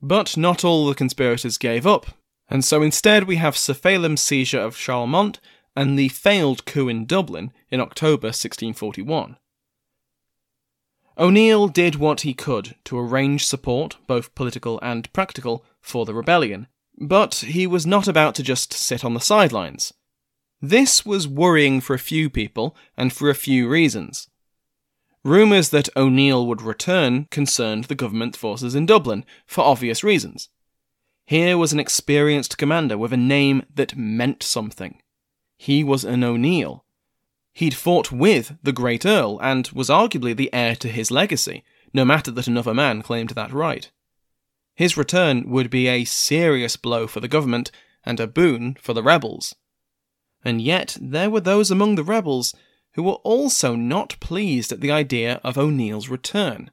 But 0.00 0.34
not 0.34 0.64
all 0.64 0.86
the 0.86 0.94
conspirators 0.94 1.58
gave 1.58 1.86
up, 1.86 2.06
and 2.48 2.64
so 2.64 2.80
instead 2.80 3.24
we 3.24 3.36
have 3.36 3.54
Sir 3.54 3.74
Phelim's 3.74 4.22
seizure 4.22 4.60
of 4.60 4.76
Charlemont 4.76 5.40
and 5.76 5.98
the 5.98 6.08
failed 6.08 6.64
coup 6.64 6.88
in 6.88 7.04
Dublin 7.04 7.52
in 7.68 7.82
October 7.82 8.28
1641. 8.28 9.36
O'Neill 11.18 11.68
did 11.68 11.96
what 11.96 12.22
he 12.22 12.32
could 12.32 12.74
to 12.84 12.98
arrange 12.98 13.44
support, 13.44 13.98
both 14.06 14.34
political 14.34 14.80
and 14.80 15.12
practical, 15.12 15.66
for 15.82 16.06
the 16.06 16.14
rebellion, 16.14 16.66
but 16.98 17.34
he 17.34 17.66
was 17.66 17.84
not 17.84 18.08
about 18.08 18.34
to 18.36 18.42
just 18.42 18.72
sit 18.72 19.04
on 19.04 19.12
the 19.12 19.20
sidelines. 19.20 19.92
This 20.62 21.04
was 21.04 21.28
worrying 21.28 21.82
for 21.82 21.92
a 21.92 21.98
few 21.98 22.30
people 22.30 22.74
and 22.96 23.12
for 23.12 23.28
a 23.28 23.34
few 23.34 23.68
reasons. 23.68 24.28
Rumours 25.24 25.70
that 25.70 25.88
O'Neill 25.96 26.46
would 26.46 26.62
return 26.62 27.26
concerned 27.30 27.84
the 27.84 27.94
government 27.94 28.36
forces 28.36 28.74
in 28.74 28.86
Dublin, 28.86 29.24
for 29.46 29.62
obvious 29.62 30.02
reasons. 30.02 30.48
Here 31.26 31.56
was 31.56 31.72
an 31.72 31.78
experienced 31.78 32.58
commander 32.58 32.98
with 32.98 33.12
a 33.12 33.16
name 33.16 33.62
that 33.72 33.96
meant 33.96 34.42
something. 34.42 35.00
He 35.56 35.84
was 35.84 36.04
an 36.04 36.24
O'Neill. 36.24 36.84
He'd 37.52 37.74
fought 37.74 38.10
with 38.10 38.56
the 38.62 38.72
Great 38.72 39.06
Earl 39.06 39.38
and 39.40 39.68
was 39.68 39.88
arguably 39.88 40.34
the 40.34 40.52
heir 40.52 40.74
to 40.76 40.88
his 40.88 41.10
legacy, 41.10 41.62
no 41.94 42.04
matter 42.04 42.30
that 42.32 42.48
another 42.48 42.74
man 42.74 43.02
claimed 43.02 43.30
that 43.30 43.52
right. 43.52 43.90
His 44.74 44.96
return 44.96 45.48
would 45.48 45.70
be 45.70 45.86
a 45.86 46.04
serious 46.04 46.76
blow 46.76 47.06
for 47.06 47.20
the 47.20 47.28
government 47.28 47.70
and 48.04 48.18
a 48.18 48.26
boon 48.26 48.76
for 48.80 48.92
the 48.92 49.02
rebels. 49.02 49.54
And 50.44 50.60
yet 50.60 50.96
there 51.00 51.30
were 51.30 51.40
those 51.40 51.70
among 51.70 51.94
the 51.94 52.02
rebels 52.02 52.54
who 52.94 53.02
were 53.02 53.20
also 53.24 53.74
not 53.74 54.18
pleased 54.20 54.72
at 54.72 54.80
the 54.80 54.90
idea 54.90 55.40
of 55.42 55.56
O'Neill's 55.56 56.08
return. 56.08 56.70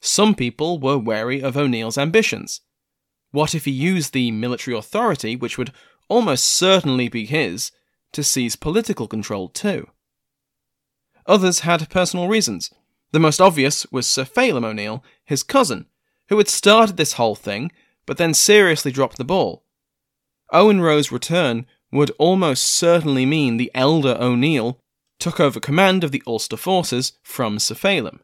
Some 0.00 0.34
people 0.34 0.78
were 0.78 0.98
wary 0.98 1.42
of 1.42 1.56
O'Neill's 1.56 1.98
ambitions. 1.98 2.60
What 3.30 3.54
if 3.54 3.64
he 3.64 3.70
used 3.70 4.12
the 4.12 4.30
military 4.30 4.76
authority, 4.76 5.34
which 5.34 5.58
would 5.58 5.72
almost 6.08 6.44
certainly 6.44 7.08
be 7.08 7.24
his, 7.24 7.72
to 8.12 8.22
seize 8.22 8.54
political 8.54 9.08
control 9.08 9.48
too? 9.48 9.88
Others 11.26 11.60
had 11.60 11.88
personal 11.90 12.28
reasons. 12.28 12.70
The 13.12 13.18
most 13.18 13.40
obvious 13.40 13.86
was 13.90 14.06
Sir 14.06 14.24
Phelim 14.24 14.64
O'Neill, 14.64 15.02
his 15.24 15.42
cousin, 15.42 15.86
who 16.28 16.38
had 16.38 16.48
started 16.48 16.96
this 16.96 17.14
whole 17.14 17.34
thing, 17.34 17.72
but 18.06 18.18
then 18.18 18.34
seriously 18.34 18.92
dropped 18.92 19.16
the 19.16 19.24
ball. 19.24 19.64
Owen 20.52 20.80
Roe's 20.80 21.10
return 21.10 21.66
would 21.90 22.10
almost 22.18 22.64
certainly 22.64 23.24
mean 23.24 23.56
the 23.56 23.70
elder 23.74 24.16
O'Neill 24.20 24.80
took 25.24 25.40
over 25.40 25.58
command 25.58 26.04
of 26.04 26.12
the 26.12 26.22
Ulster 26.26 26.54
forces 26.54 27.14
from 27.22 27.58
Sir 27.58 27.74
Phelim. 27.74 28.20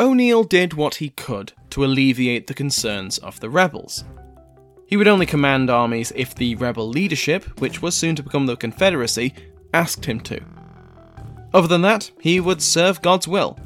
O'Neill 0.00 0.42
did 0.42 0.74
what 0.74 0.96
he 0.96 1.10
could 1.10 1.52
to 1.70 1.84
alleviate 1.84 2.48
the 2.48 2.54
concerns 2.54 3.18
of 3.18 3.38
the 3.38 3.48
rebels. 3.48 4.02
He 4.88 4.96
would 4.96 5.06
only 5.06 5.26
command 5.26 5.70
armies 5.70 6.12
if 6.16 6.34
the 6.34 6.56
rebel 6.56 6.88
leadership, 6.88 7.60
which 7.60 7.80
was 7.80 7.94
soon 7.94 8.16
to 8.16 8.22
become 8.24 8.46
the 8.46 8.56
Confederacy, 8.56 9.32
asked 9.72 10.06
him 10.06 10.18
to. 10.22 10.40
Other 11.54 11.68
than 11.68 11.82
that, 11.82 12.10
he 12.20 12.40
would 12.40 12.60
serve 12.60 13.00
God's 13.00 13.28
will, 13.28 13.56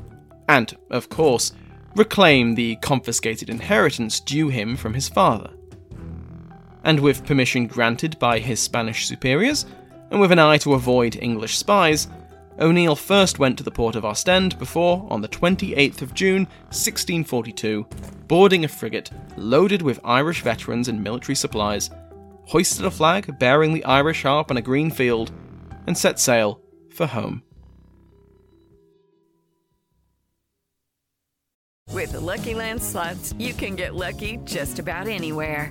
and, 0.51 0.77
of 0.91 1.09
course, 1.09 1.55
reclaim 1.97 2.55
the 2.55 2.77
confiscated 2.83 3.49
inheritance 3.49 4.21
due 4.21 4.51
him 4.51 4.77
from 4.77 4.93
his 4.93 5.09
father. 5.09 5.49
And 6.85 7.01
with 7.01 7.25
permission 7.25 7.67
granted 7.67 8.19
by 8.19 8.41
his 8.41 8.61
Spanish 8.61 9.07
superiors, 9.07 9.65
and 10.13 10.21
with 10.21 10.31
an 10.31 10.39
eye 10.39 10.59
to 10.59 10.75
avoid 10.75 11.17
English 11.17 11.57
spies, 11.57 12.07
O'Neill 12.61 12.95
first 12.95 13.39
went 13.39 13.57
to 13.57 13.65
the 13.65 13.71
port 13.71 13.97
of 13.97 14.05
Ostend 14.05 14.59
before, 14.59 15.07
on 15.09 15.23
the 15.23 15.29
28th 15.29 16.03
of 16.03 16.13
June 16.13 16.45
1642, 16.67 17.87
boarding 18.29 18.63
a 18.63 18.69
frigate 18.69 19.11
loaded 19.39 19.81
with 19.81 19.99
Irish 20.05 20.43
veterans 20.43 20.89
and 20.89 21.03
military 21.03 21.35
supplies, 21.35 21.89
hoisted 22.45 22.85
a 22.85 22.91
flag 22.91 23.39
bearing 23.39 23.73
the 23.73 23.85
Irish 23.87 24.23
harp 24.25 24.51
on 24.51 24.59
a 24.59 24.63
green 24.63 24.91
field, 24.91 25.33
and 25.87 25.97
set 25.97 26.21
sail 26.21 26.61
for 26.91 27.07
home. 27.07 27.43
With 31.89 32.13
the 32.13 32.21
Lucky 32.21 32.53
Land 32.53 32.83
slots, 32.83 33.33
you 33.39 33.55
can 33.55 33.77
get 33.77 33.95
lucky 33.95 34.39
just 34.45 34.79
about 34.79 35.09
anywhere. 35.09 35.71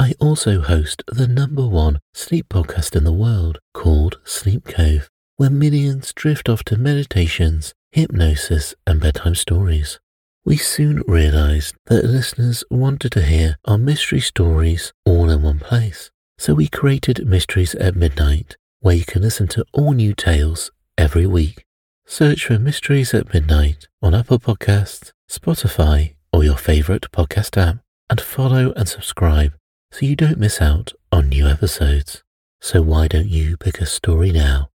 I 0.00 0.14
also 0.18 0.62
host 0.62 1.02
the 1.08 1.28
number 1.28 1.66
one 1.66 2.00
sleep 2.14 2.48
podcast 2.48 2.96
in 2.96 3.04
the 3.04 3.12
world 3.12 3.58
called 3.74 4.18
Sleep 4.24 4.64
Cove, 4.64 5.10
where 5.36 5.50
millions 5.50 6.14
drift 6.14 6.48
off 6.48 6.64
to 6.64 6.78
meditations, 6.78 7.74
hypnosis, 7.92 8.74
and 8.86 8.98
bedtime 8.98 9.34
stories. 9.34 10.00
We 10.42 10.56
soon 10.56 11.02
realized 11.06 11.74
that 11.88 12.06
listeners 12.06 12.64
wanted 12.70 13.12
to 13.12 13.20
hear 13.20 13.58
our 13.66 13.76
mystery 13.76 14.20
stories 14.20 14.94
all 15.04 15.28
in 15.28 15.42
one 15.42 15.58
place. 15.58 16.10
So 16.38 16.54
we 16.54 16.68
created 16.68 17.26
Mysteries 17.26 17.74
at 17.74 17.94
Midnight, 17.94 18.56
where 18.80 18.96
you 18.96 19.04
can 19.04 19.20
listen 19.20 19.48
to 19.48 19.66
all 19.74 19.92
new 19.92 20.14
tales 20.14 20.70
every 20.96 21.26
week. 21.26 21.66
Search 22.06 22.46
for 22.46 22.58
Mysteries 22.58 23.12
at 23.12 23.34
Midnight 23.34 23.86
on 24.00 24.14
Apple 24.14 24.38
Podcasts, 24.38 25.12
Spotify, 25.30 26.14
or 26.32 26.42
your 26.42 26.56
favorite 26.56 27.12
podcast 27.12 27.60
app, 27.60 27.80
and 28.08 28.18
follow 28.18 28.72
and 28.72 28.88
subscribe 28.88 29.52
so 29.92 30.06
you 30.06 30.16
don't 30.16 30.38
miss 30.38 30.60
out 30.60 30.92
on 31.10 31.28
new 31.28 31.46
episodes. 31.46 32.22
So 32.60 32.82
why 32.82 33.08
don't 33.08 33.28
you 33.28 33.56
pick 33.56 33.80
a 33.80 33.86
story 33.86 34.30
now? 34.32 34.70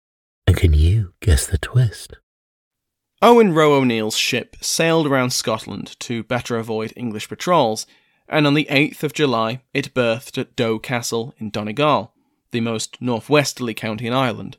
And 0.47 0.57
can 0.57 0.73
you 0.73 1.13
guess 1.21 1.47
the 1.47 1.57
twist? 1.57 2.17
Owen 3.21 3.53
Roe 3.53 3.75
O'Neill's 3.75 4.17
ship 4.17 4.55
sailed 4.61 5.07
around 5.07 5.31
Scotland 5.31 5.97
to 6.01 6.23
better 6.23 6.57
avoid 6.57 6.93
English 6.95 7.29
patrols, 7.29 7.87
and 8.27 8.45
on 8.45 8.53
the 8.53 8.67
8th 8.69 9.03
of 9.03 9.13
July 9.13 9.61
it 9.73 9.93
berthed 9.93 10.37
at 10.37 10.55
Doe 10.55 10.79
Castle 10.79 11.33
in 11.37 11.49
Donegal, 11.49 12.13
the 12.51 12.61
most 12.61 13.01
northwesterly 13.01 13.73
county 13.73 14.07
in 14.07 14.13
Ireland. 14.13 14.57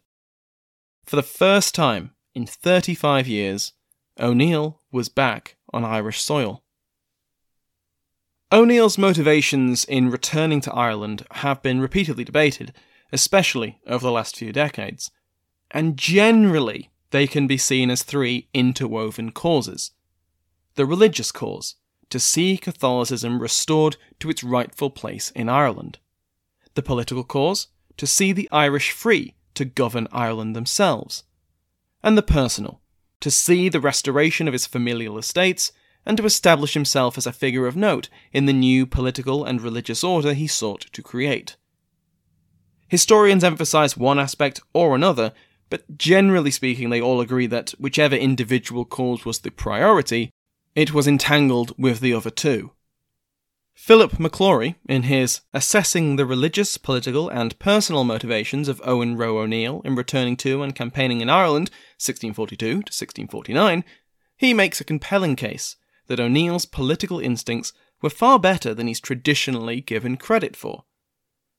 For 1.04 1.16
the 1.16 1.22
first 1.22 1.74
time 1.74 2.12
in 2.34 2.46
35 2.46 3.28
years, 3.28 3.72
O'Neill 4.18 4.80
was 4.90 5.08
back 5.08 5.56
on 5.72 5.84
Irish 5.84 6.20
soil. 6.20 6.64
O'Neill's 8.52 8.96
motivations 8.96 9.84
in 9.84 10.08
returning 10.08 10.60
to 10.60 10.72
Ireland 10.72 11.26
have 11.32 11.62
been 11.62 11.80
repeatedly 11.80 12.22
debated, 12.22 12.72
especially 13.12 13.80
over 13.88 14.06
the 14.06 14.12
last 14.12 14.36
few 14.36 14.52
decades, 14.52 15.10
and 15.72 15.96
generally 15.96 16.90
they 17.10 17.26
can 17.26 17.48
be 17.48 17.58
seen 17.58 17.90
as 17.90 18.04
three 18.04 18.48
interwoven 18.54 19.32
causes. 19.32 19.90
The 20.76 20.86
religious 20.86 21.32
cause, 21.32 21.74
to 22.10 22.20
see 22.20 22.56
Catholicism 22.56 23.42
restored 23.42 23.96
to 24.20 24.30
its 24.30 24.44
rightful 24.44 24.90
place 24.90 25.32
in 25.32 25.48
Ireland. 25.48 25.98
The 26.74 26.82
political 26.82 27.24
cause, 27.24 27.66
to 27.96 28.06
see 28.06 28.30
the 28.32 28.48
Irish 28.52 28.92
free 28.92 29.34
to 29.54 29.64
govern 29.64 30.06
Ireland 30.12 30.54
themselves. 30.54 31.24
And 32.00 32.16
the 32.16 32.22
personal, 32.22 32.80
to 33.20 33.30
see 33.30 33.68
the 33.68 33.80
restoration 33.80 34.46
of 34.46 34.52
his 34.52 34.66
familial 34.66 35.18
estates 35.18 35.72
and 36.06 36.16
to 36.16 36.24
establish 36.24 36.74
himself 36.74 37.18
as 37.18 37.26
a 37.26 37.32
figure 37.32 37.66
of 37.66 37.76
note 37.76 38.08
in 38.32 38.46
the 38.46 38.52
new 38.52 38.86
political 38.86 39.44
and 39.44 39.60
religious 39.60 40.02
order 40.04 40.32
he 40.32 40.46
sought 40.46 40.86
to 40.92 41.02
create. 41.02 41.56
Historians 42.88 43.42
emphasize 43.42 43.96
one 43.96 44.18
aspect 44.18 44.60
or 44.72 44.94
another 44.94 45.32
but 45.68 45.98
generally 45.98 46.50
speaking, 46.50 46.90
they 46.90 47.00
all 47.00 47.20
agree 47.20 47.46
that 47.46 47.70
whichever 47.70 48.14
individual 48.14 48.84
cause 48.84 49.24
was 49.24 49.40
the 49.40 49.50
priority, 49.50 50.30
it 50.74 50.94
was 50.94 51.08
entangled 51.08 51.72
with 51.76 52.00
the 52.00 52.14
other 52.14 52.30
two. 52.30 52.72
Philip 53.74 54.12
McClory, 54.12 54.76
in 54.88 55.02
his 55.02 55.42
Assessing 55.52 56.16
the 56.16 56.24
Religious, 56.24 56.78
Political, 56.78 57.28
and 57.28 57.58
Personal 57.58 58.04
Motivations 58.04 58.68
of 58.68 58.80
Owen 58.84 59.16
Roe 59.16 59.38
O'Neill 59.38 59.82
in 59.84 59.94
Returning 59.94 60.36
to 60.38 60.62
and 60.62 60.74
Campaigning 60.74 61.20
in 61.20 61.28
Ireland, 61.28 61.68
1642 61.98 62.56
to 62.56 62.74
1649, 62.76 63.84
he 64.36 64.54
makes 64.54 64.80
a 64.80 64.84
compelling 64.84 65.36
case 65.36 65.76
that 66.06 66.20
O'Neill's 66.20 66.66
political 66.66 67.20
instincts 67.20 67.72
were 68.02 68.10
far 68.10 68.38
better 68.38 68.74
than 68.74 68.86
he's 68.86 69.00
traditionally 69.00 69.80
given 69.80 70.16
credit 70.16 70.56
for. 70.56 70.84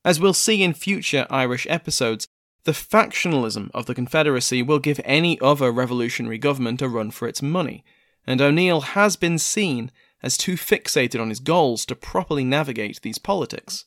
As 0.04 0.20
we'll 0.20 0.34
see 0.34 0.62
in 0.62 0.74
future 0.74 1.26
Irish 1.30 1.66
episodes, 1.68 2.28
the 2.64 2.72
factionalism 2.72 3.70
of 3.72 3.86
the 3.86 3.94
Confederacy 3.94 4.62
will 4.62 4.78
give 4.78 5.00
any 5.04 5.40
other 5.40 5.70
revolutionary 5.70 6.38
government 6.38 6.82
a 6.82 6.88
run 6.88 7.10
for 7.10 7.28
its 7.28 7.42
money, 7.42 7.84
and 8.26 8.40
O'Neill 8.40 8.80
has 8.80 9.16
been 9.16 9.38
seen 9.38 9.90
as 10.22 10.36
too 10.36 10.54
fixated 10.54 11.20
on 11.20 11.28
his 11.28 11.40
goals 11.40 11.86
to 11.86 11.94
properly 11.94 12.44
navigate 12.44 13.00
these 13.02 13.18
politics. 13.18 13.84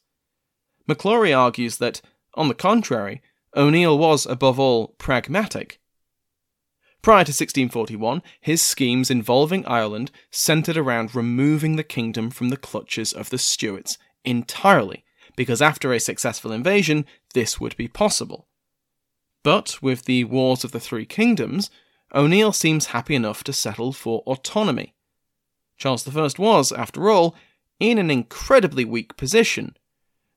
McClory 0.89 1.37
argues 1.37 1.77
that, 1.77 2.01
on 2.35 2.47
the 2.47 2.53
contrary, 2.53 3.21
O'Neill 3.55 3.97
was 3.97 4.25
above 4.25 4.59
all 4.59 4.89
pragmatic. 4.97 5.80
Prior 7.01 7.23
to 7.23 7.31
1641, 7.31 8.21
his 8.39 8.61
schemes 8.61 9.09
involving 9.09 9.65
Ireland 9.65 10.11
centred 10.29 10.77
around 10.77 11.15
removing 11.15 11.75
the 11.75 11.83
kingdom 11.83 12.29
from 12.29 12.49
the 12.49 12.57
clutches 12.57 13.11
of 13.11 13.31
the 13.31 13.39
Stuarts 13.39 13.97
entirely, 14.23 15.03
because 15.35 15.61
after 15.61 15.91
a 15.91 15.99
successful 15.99 16.51
invasion, 16.51 17.05
this 17.33 17.59
would 17.59 17.75
be 17.75 17.87
possible. 17.87 18.47
But 19.43 19.81
with 19.81 20.05
the 20.05 20.25
Wars 20.25 20.63
of 20.63 20.71
the 20.71 20.79
Three 20.79 21.05
Kingdoms, 21.05 21.71
O'Neill 22.13 22.53
seems 22.53 22.87
happy 22.87 23.15
enough 23.15 23.43
to 23.45 23.53
settle 23.53 23.93
for 23.93 24.19
autonomy. 24.27 24.93
Charles 25.77 26.07
I 26.07 26.29
was, 26.37 26.71
after 26.71 27.09
all, 27.09 27.35
in 27.79 27.97
an 27.97 28.11
incredibly 28.11 28.85
weak 28.85 29.17
position, 29.17 29.75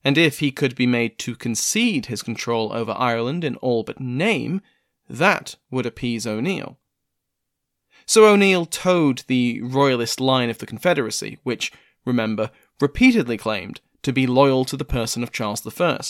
and 0.02 0.16
if 0.16 0.38
he 0.38 0.50
could 0.50 0.74
be 0.74 0.86
made 0.86 1.18
to 1.18 1.36
concede 1.36 2.06
his 2.06 2.22
control 2.22 2.72
over 2.72 2.94
Ireland 2.96 3.44
in 3.44 3.56
all 3.56 3.82
but 3.82 4.00
name, 4.00 4.62
that 5.08 5.56
would 5.70 5.86
appease 5.86 6.26
O'Neill. 6.26 6.78
So 8.06 8.26
O'Neill 8.26 8.66
toed 8.66 9.24
the 9.26 9.60
royalist 9.62 10.20
line 10.20 10.50
of 10.50 10.58
the 10.58 10.66
Confederacy, 10.66 11.38
which, 11.42 11.72
remember, 12.04 12.50
repeatedly 12.80 13.36
claimed 13.36 13.80
to 14.02 14.12
be 14.12 14.26
loyal 14.26 14.64
to 14.66 14.76
the 14.76 14.84
person 14.84 15.22
of 15.22 15.32
Charles 15.32 15.66
I. 15.80 16.00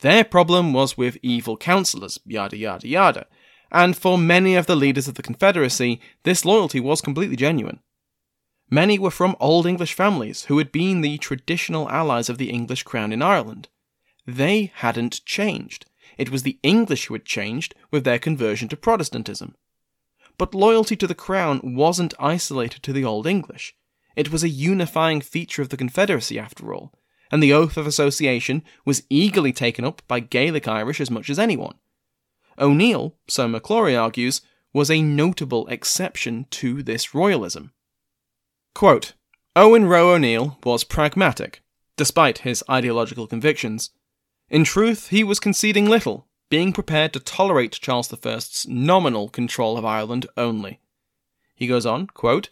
Their 0.00 0.24
problem 0.24 0.72
was 0.72 0.98
with 0.98 1.18
evil 1.22 1.56
counsellors, 1.56 2.18
yada 2.26 2.56
yada 2.56 2.86
yada, 2.86 3.26
and 3.70 3.96
for 3.96 4.18
many 4.18 4.54
of 4.56 4.66
the 4.66 4.76
leaders 4.76 5.08
of 5.08 5.14
the 5.14 5.22
Confederacy, 5.22 6.00
this 6.24 6.44
loyalty 6.44 6.80
was 6.80 7.00
completely 7.00 7.36
genuine. 7.36 7.80
Many 8.68 8.98
were 8.98 9.10
from 9.10 9.36
old 9.38 9.66
English 9.66 9.94
families 9.94 10.44
who 10.44 10.58
had 10.58 10.72
been 10.72 11.00
the 11.00 11.18
traditional 11.18 11.88
allies 11.88 12.28
of 12.28 12.38
the 12.38 12.50
English 12.50 12.82
crown 12.82 13.12
in 13.12 13.22
Ireland. 13.22 13.68
They 14.26 14.72
hadn't 14.74 15.24
changed. 15.24 15.86
It 16.16 16.30
was 16.30 16.42
the 16.42 16.58
English 16.62 17.06
who 17.06 17.14
had 17.14 17.24
changed 17.24 17.74
with 17.90 18.04
their 18.04 18.18
conversion 18.18 18.68
to 18.68 18.76
Protestantism. 18.76 19.54
But 20.38 20.54
loyalty 20.54 20.96
to 20.96 21.06
the 21.06 21.14
crown 21.14 21.60
wasn't 21.62 22.14
isolated 22.18 22.82
to 22.82 22.92
the 22.92 23.04
Old 23.04 23.26
English. 23.26 23.74
It 24.16 24.32
was 24.32 24.42
a 24.42 24.48
unifying 24.48 25.20
feature 25.20 25.62
of 25.62 25.68
the 25.68 25.76
Confederacy, 25.76 26.38
after 26.38 26.74
all, 26.74 26.92
and 27.30 27.42
the 27.42 27.52
oath 27.52 27.76
of 27.76 27.86
association 27.86 28.62
was 28.84 29.02
eagerly 29.10 29.52
taken 29.52 29.84
up 29.84 30.02
by 30.08 30.20
Gaelic 30.20 30.66
Irish 30.66 31.00
as 31.00 31.10
much 31.10 31.28
as 31.28 31.38
anyone. 31.38 31.74
O'Neill, 32.58 33.14
so 33.28 33.48
McClory 33.48 34.00
argues, 34.00 34.40
was 34.72 34.90
a 34.90 35.02
notable 35.02 35.66
exception 35.68 36.46
to 36.50 36.82
this 36.82 37.14
royalism. 37.14 37.72
Quote, 38.74 39.14
Owen 39.54 39.86
Roe 39.86 40.12
O'Neill 40.12 40.58
was 40.64 40.84
pragmatic, 40.84 41.62
despite 41.96 42.38
his 42.38 42.62
ideological 42.68 43.26
convictions. 43.26 43.90
In 44.48 44.64
truth, 44.64 45.08
he 45.08 45.24
was 45.24 45.40
conceding 45.40 45.86
little, 45.86 46.28
being 46.48 46.72
prepared 46.72 47.12
to 47.12 47.20
tolerate 47.20 47.72
Charles 47.80 48.12
I's 48.12 48.66
nominal 48.68 49.28
control 49.28 49.76
of 49.76 49.84
Ireland 49.84 50.26
only. 50.36 50.80
He 51.54 51.66
goes 51.66 51.84
on, 51.84 52.06
quote, 52.06 52.50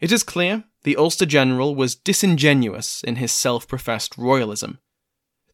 It 0.00 0.10
is 0.10 0.22
clear 0.22 0.64
the 0.84 0.96
Ulster 0.96 1.26
general 1.26 1.74
was 1.74 1.94
disingenuous 1.94 3.02
in 3.02 3.16
his 3.16 3.32
self 3.32 3.68
professed 3.68 4.16
royalism. 4.16 4.78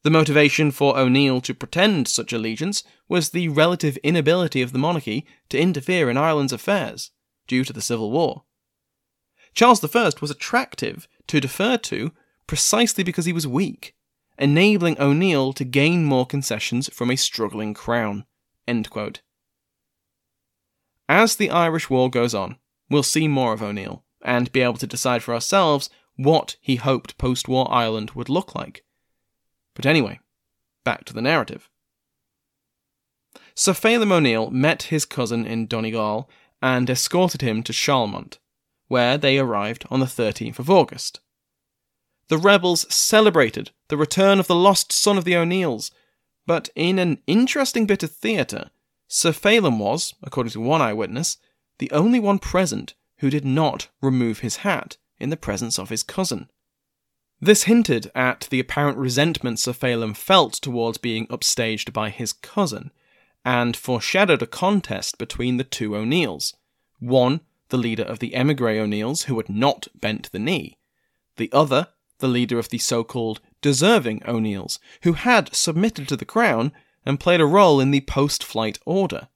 The 0.02 0.10
motivation 0.10 0.70
for 0.70 0.98
O'Neill 0.98 1.40
to 1.40 1.54
pretend 1.54 2.06
such 2.06 2.32
allegiance 2.32 2.84
was 3.08 3.30
the 3.30 3.48
relative 3.48 3.96
inability 3.98 4.60
of 4.60 4.72
the 4.72 4.78
monarchy 4.78 5.26
to 5.48 5.58
interfere 5.58 6.10
in 6.10 6.16
Ireland's 6.16 6.52
affairs, 6.52 7.10
due 7.48 7.64
to 7.64 7.72
the 7.72 7.82
Civil 7.82 8.12
War. 8.12 8.44
Charles 9.54 9.82
I 9.82 10.10
was 10.20 10.30
attractive 10.30 11.08
to 11.26 11.40
defer 11.40 11.78
to 11.78 12.12
precisely 12.46 13.02
because 13.02 13.24
he 13.24 13.32
was 13.32 13.46
weak, 13.46 13.96
enabling 14.38 15.00
O'Neill 15.00 15.52
to 15.52 15.64
gain 15.64 16.04
more 16.04 16.26
concessions 16.26 16.88
from 16.92 17.10
a 17.10 17.16
struggling 17.16 17.74
crown. 17.74 18.24
As 21.08 21.36
the 21.36 21.50
Irish 21.50 21.90
War 21.90 22.10
goes 22.10 22.34
on, 22.34 22.56
we'll 22.88 23.02
see 23.02 23.28
more 23.28 23.52
of 23.52 23.62
O'Neill 23.62 24.04
and 24.22 24.52
be 24.52 24.60
able 24.60 24.78
to 24.78 24.86
decide 24.86 25.22
for 25.22 25.34
ourselves 25.34 25.90
what 26.16 26.56
he 26.60 26.76
hoped 26.76 27.18
post 27.18 27.48
war 27.48 27.70
Ireland 27.70 28.12
would 28.12 28.28
look 28.28 28.54
like. 28.54 28.84
But 29.74 29.86
anyway, 29.86 30.20
back 30.84 31.04
to 31.04 31.12
the 31.12 31.22
narrative. 31.22 31.68
Sir 33.54 33.72
Phelim 33.72 34.12
O'Neill 34.12 34.50
met 34.50 34.84
his 34.84 35.04
cousin 35.04 35.46
in 35.46 35.66
Donegal, 35.66 36.28
and 36.64 36.88
escorted 36.88 37.42
him 37.42 37.62
to 37.62 37.74
Charlemont, 37.74 38.38
where 38.88 39.18
they 39.18 39.38
arrived 39.38 39.84
on 39.90 40.00
the 40.00 40.06
13th 40.06 40.58
of 40.58 40.70
August. 40.70 41.20
The 42.28 42.38
rebels 42.38 42.92
celebrated 42.92 43.70
the 43.88 43.96
return 43.96 44.40
of 44.40 44.46
the 44.46 44.54
lost 44.54 44.92
son 44.92 45.18
of 45.18 45.24
the 45.24 45.36
O'Neills, 45.36 45.90
but 46.46 46.70
in 46.74 46.98
an 46.98 47.18
interesting 47.26 47.86
bit 47.86 48.02
of 48.02 48.10
theatre, 48.10 48.70
Sir 49.08 49.32
Phelim 49.32 49.78
was, 49.78 50.14
according 50.22 50.52
to 50.52 50.60
one 50.60 50.80
eyewitness, 50.80 51.36
the 51.78 51.90
only 51.90 52.18
one 52.18 52.38
present 52.38 52.94
who 53.18 53.30
did 53.30 53.44
not 53.44 53.88
remove 54.00 54.40
his 54.40 54.56
hat 54.56 54.96
in 55.18 55.30
the 55.30 55.36
presence 55.36 55.78
of 55.78 55.90
his 55.90 56.02
cousin. 56.02 56.50
This 57.40 57.64
hinted 57.64 58.10
at 58.14 58.48
the 58.50 58.60
apparent 58.60 58.96
resentment 58.96 59.58
Sir 59.58 59.72
Phelim 59.72 60.14
felt 60.14 60.54
towards 60.54 60.98
being 60.98 61.26
upstaged 61.26 61.92
by 61.92 62.10
his 62.10 62.32
cousin, 62.32 62.90
and 63.44 63.76
foreshadowed 63.76 64.40
a 64.40 64.46
contest 64.46 65.18
between 65.18 65.58
the 65.58 65.64
two 65.64 65.94
O'Neills. 65.94 66.54
One, 66.98 67.42
the 67.68 67.76
leader 67.76 68.04
of 68.04 68.18
the 68.18 68.34
emigre 68.34 68.80
O'Neills, 68.80 69.24
who 69.24 69.36
had 69.36 69.50
not 69.50 69.88
bent 69.94 70.32
the 70.32 70.38
knee, 70.38 70.78
the 71.36 71.50
other, 71.52 71.88
the 72.18 72.28
leader 72.28 72.58
of 72.58 72.68
the 72.68 72.78
so 72.78 73.04
called 73.04 73.40
deserving 73.60 74.22
O'Neills, 74.26 74.78
who 75.02 75.14
had 75.14 75.54
submitted 75.54 76.08
to 76.08 76.16
the 76.16 76.24
crown 76.24 76.72
and 77.04 77.20
played 77.20 77.40
a 77.40 77.46
role 77.46 77.80
in 77.80 77.90
the 77.90 78.00
post 78.02 78.42
flight 78.42 78.78
order. 78.86 79.28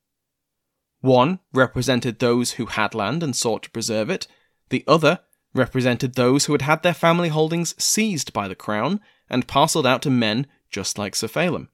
One 1.01 1.41
represented 1.53 2.19
those 2.19 2.53
who 2.53 2.67
had 2.67 2.95
land 2.95 3.23
and 3.23 3.35
sought 3.35 3.65
to 3.65 3.71
preserve 3.71 4.11
it, 4.11 4.27
the 4.69 4.85
other 4.87 5.21
represented 5.55 6.15
those 6.15 6.45
who 6.45 6.53
had 6.53 6.63
had 6.63 6.83
their 6.83 6.95
family 6.95 7.29
holdings 7.29 7.75
seized 7.83 8.33
by 8.33 8.49
the 8.49 8.55
crown 8.55 9.01
and 9.31 9.49
parcelled 9.49 9.87
out 9.87 10.03
to 10.03 10.11
men 10.11 10.47
just 10.71 10.99
like 10.99 11.15
Sir 11.15 11.29
Phelim. 11.29 11.69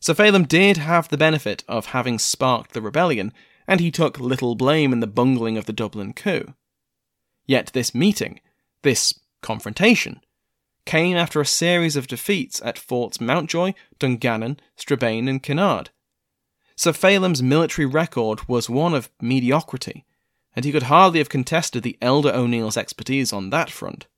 Sir 0.00 0.14
Phelim 0.14 0.46
did 0.46 0.76
have 0.76 1.08
the 1.08 1.16
benefit 1.16 1.64
of 1.66 1.86
having 1.86 2.18
sparked 2.18 2.72
the 2.72 2.82
rebellion, 2.82 3.32
and 3.66 3.80
he 3.80 3.90
took 3.90 4.20
little 4.20 4.54
blame 4.54 4.92
in 4.92 5.00
the 5.00 5.06
bungling 5.06 5.56
of 5.56 5.66
the 5.66 5.72
Dublin 5.72 6.12
coup. 6.12 6.54
Yet 7.46 7.70
this 7.72 7.94
meeting, 7.94 8.40
this 8.82 9.18
confrontation, 9.46 10.20
came 10.86 11.16
after 11.16 11.40
a 11.40 11.46
series 11.46 11.94
of 11.94 12.08
defeats 12.08 12.60
at 12.64 12.78
Forts 12.78 13.20
Mountjoy, 13.20 13.74
Dungannon, 14.00 14.58
Strabane, 14.76 15.28
and 15.28 15.40
Kinnaird. 15.40 15.88
Sir 16.74 16.92
Phelim's 16.92 17.42
military 17.42 17.86
record 17.86 18.48
was 18.48 18.68
one 18.68 18.92
of 18.92 19.08
mediocrity, 19.20 20.04
and 20.54 20.64
he 20.64 20.72
could 20.72 20.84
hardly 20.84 21.20
have 21.20 21.28
contested 21.28 21.84
the 21.84 21.96
elder 22.02 22.32
O'Neill's 22.34 22.76
expertise 22.76 23.32
on 23.32 23.50
that 23.50 23.70
front. 23.70 24.08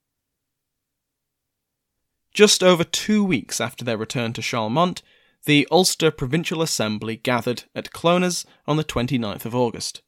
Just 2.33 2.63
over 2.63 2.85
two 2.85 3.23
weeks 3.23 3.61
after 3.61 3.85
their 3.85 3.99
return 3.99 4.33
to 4.33 4.41
Charlemont, 4.41 5.03
the 5.45 5.69
Ulster 5.71 6.11
Provincial 6.11 6.63
Assembly 6.63 7.17
gathered 7.17 7.65
at 7.75 7.93
Clones 7.93 8.47
on 8.67 8.77
the 8.77 8.85
29th 8.85 9.45
of 9.45 9.55
August. 9.55 10.03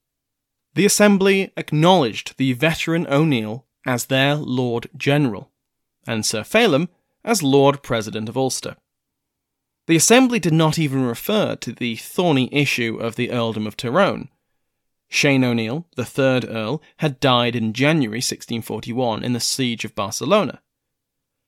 The 0.75 0.87
Assembly 0.87 1.53
acknowledged 1.57 2.37
the 2.37 2.53
veteran 2.55 3.07
O'Neill 3.07 3.67
as 3.87 4.07
their 4.07 4.35
Lord 4.35 4.89
General, 4.97 5.51
and 6.07 6.25
Sir 6.25 6.43
Phelim 6.43 6.89
as 7.25 7.43
Lord 7.43 7.83
President 7.83 8.29
of 8.29 8.37
Ulster. 8.37 8.77
The 9.87 9.97
Assembly 9.97 10.39
did 10.39 10.53
not 10.53 10.79
even 10.79 11.03
refer 11.03 11.57
to 11.57 11.73
the 11.73 11.97
thorny 11.97 12.49
issue 12.53 12.99
of 13.01 13.17
the 13.17 13.31
Earldom 13.31 13.67
of 13.67 13.77
Tyrone. 13.77 14.29
Shane 15.09 15.43
O'Neill, 15.43 15.87
the 15.97 16.05
third 16.05 16.49
Earl, 16.49 16.81
had 16.99 17.19
died 17.19 17.57
in 17.57 17.73
January 17.73 18.19
1641 18.19 19.25
in 19.25 19.33
the 19.33 19.41
siege 19.41 19.85
of 19.85 19.97
Barcelona. 19.97 20.63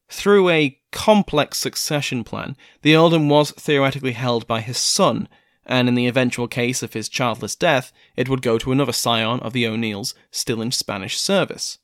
Through 0.08 0.50
a 0.50 0.78
complex 0.90 1.58
succession 1.58 2.24
plan, 2.24 2.56
the 2.82 2.94
earldom 2.94 3.28
was 3.28 3.52
theoretically 3.52 4.12
held 4.12 4.46
by 4.46 4.60
his 4.60 4.76
son, 4.76 5.28
and 5.64 5.88
in 5.88 5.94
the 5.94 6.08
eventual 6.08 6.48
case 6.48 6.82
of 6.82 6.92
his 6.92 7.08
childless 7.08 7.54
death, 7.54 7.92
it 8.16 8.28
would 8.28 8.42
go 8.42 8.58
to 8.58 8.72
another 8.72 8.92
scion 8.92 9.40
of 9.40 9.52
the 9.52 9.66
O'Neills 9.66 10.14
still 10.30 10.60
in 10.60 10.72
Spanish 10.72 11.18
service. 11.18 11.78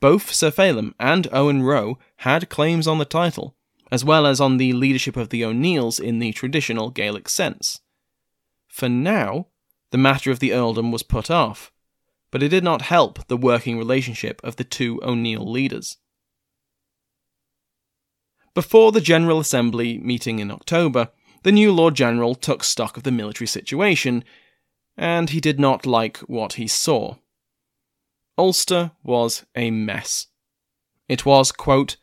Both 0.00 0.32
Sir 0.32 0.50
Phelim 0.50 0.94
and 1.00 1.26
Owen 1.32 1.62
Roe 1.62 1.98
had 2.18 2.48
claims 2.48 2.86
on 2.86 2.98
the 2.98 3.04
title, 3.04 3.56
as 3.90 4.04
well 4.04 4.26
as 4.26 4.40
on 4.40 4.56
the 4.56 4.72
leadership 4.72 5.16
of 5.16 5.30
the 5.30 5.44
O'Neills 5.44 5.98
in 5.98 6.18
the 6.18 6.32
traditional 6.32 6.90
Gaelic 6.90 7.28
sense. 7.28 7.80
For 8.68 8.88
now, 8.88 9.48
the 9.90 9.98
matter 9.98 10.30
of 10.30 10.38
the 10.38 10.52
earldom 10.52 10.92
was 10.92 11.02
put 11.02 11.30
off, 11.30 11.72
but 12.30 12.42
it 12.42 12.48
did 12.48 12.62
not 12.62 12.82
help 12.82 13.26
the 13.26 13.36
working 13.36 13.78
relationship 13.78 14.40
of 14.44 14.56
the 14.56 14.64
two 14.64 15.00
O'Neill 15.02 15.50
leaders. 15.50 15.96
Before 18.54 18.92
the 18.92 19.00
General 19.00 19.40
Assembly 19.40 19.98
meeting 19.98 20.38
in 20.38 20.50
October, 20.50 21.10
the 21.42 21.52
new 21.52 21.72
Lord 21.72 21.94
General 21.94 22.34
took 22.34 22.62
stock 22.62 22.96
of 22.96 23.02
the 23.02 23.12
military 23.12 23.46
situation, 23.46 24.24
and 24.96 25.30
he 25.30 25.40
did 25.40 25.58
not 25.58 25.86
like 25.86 26.18
what 26.18 26.54
he 26.54 26.66
saw. 26.66 27.16
Ulster 28.38 28.92
was 29.02 29.44
a 29.56 29.72
mess. 29.72 30.28
It 31.08 31.26
was, 31.26 31.50
quote, 31.50 31.96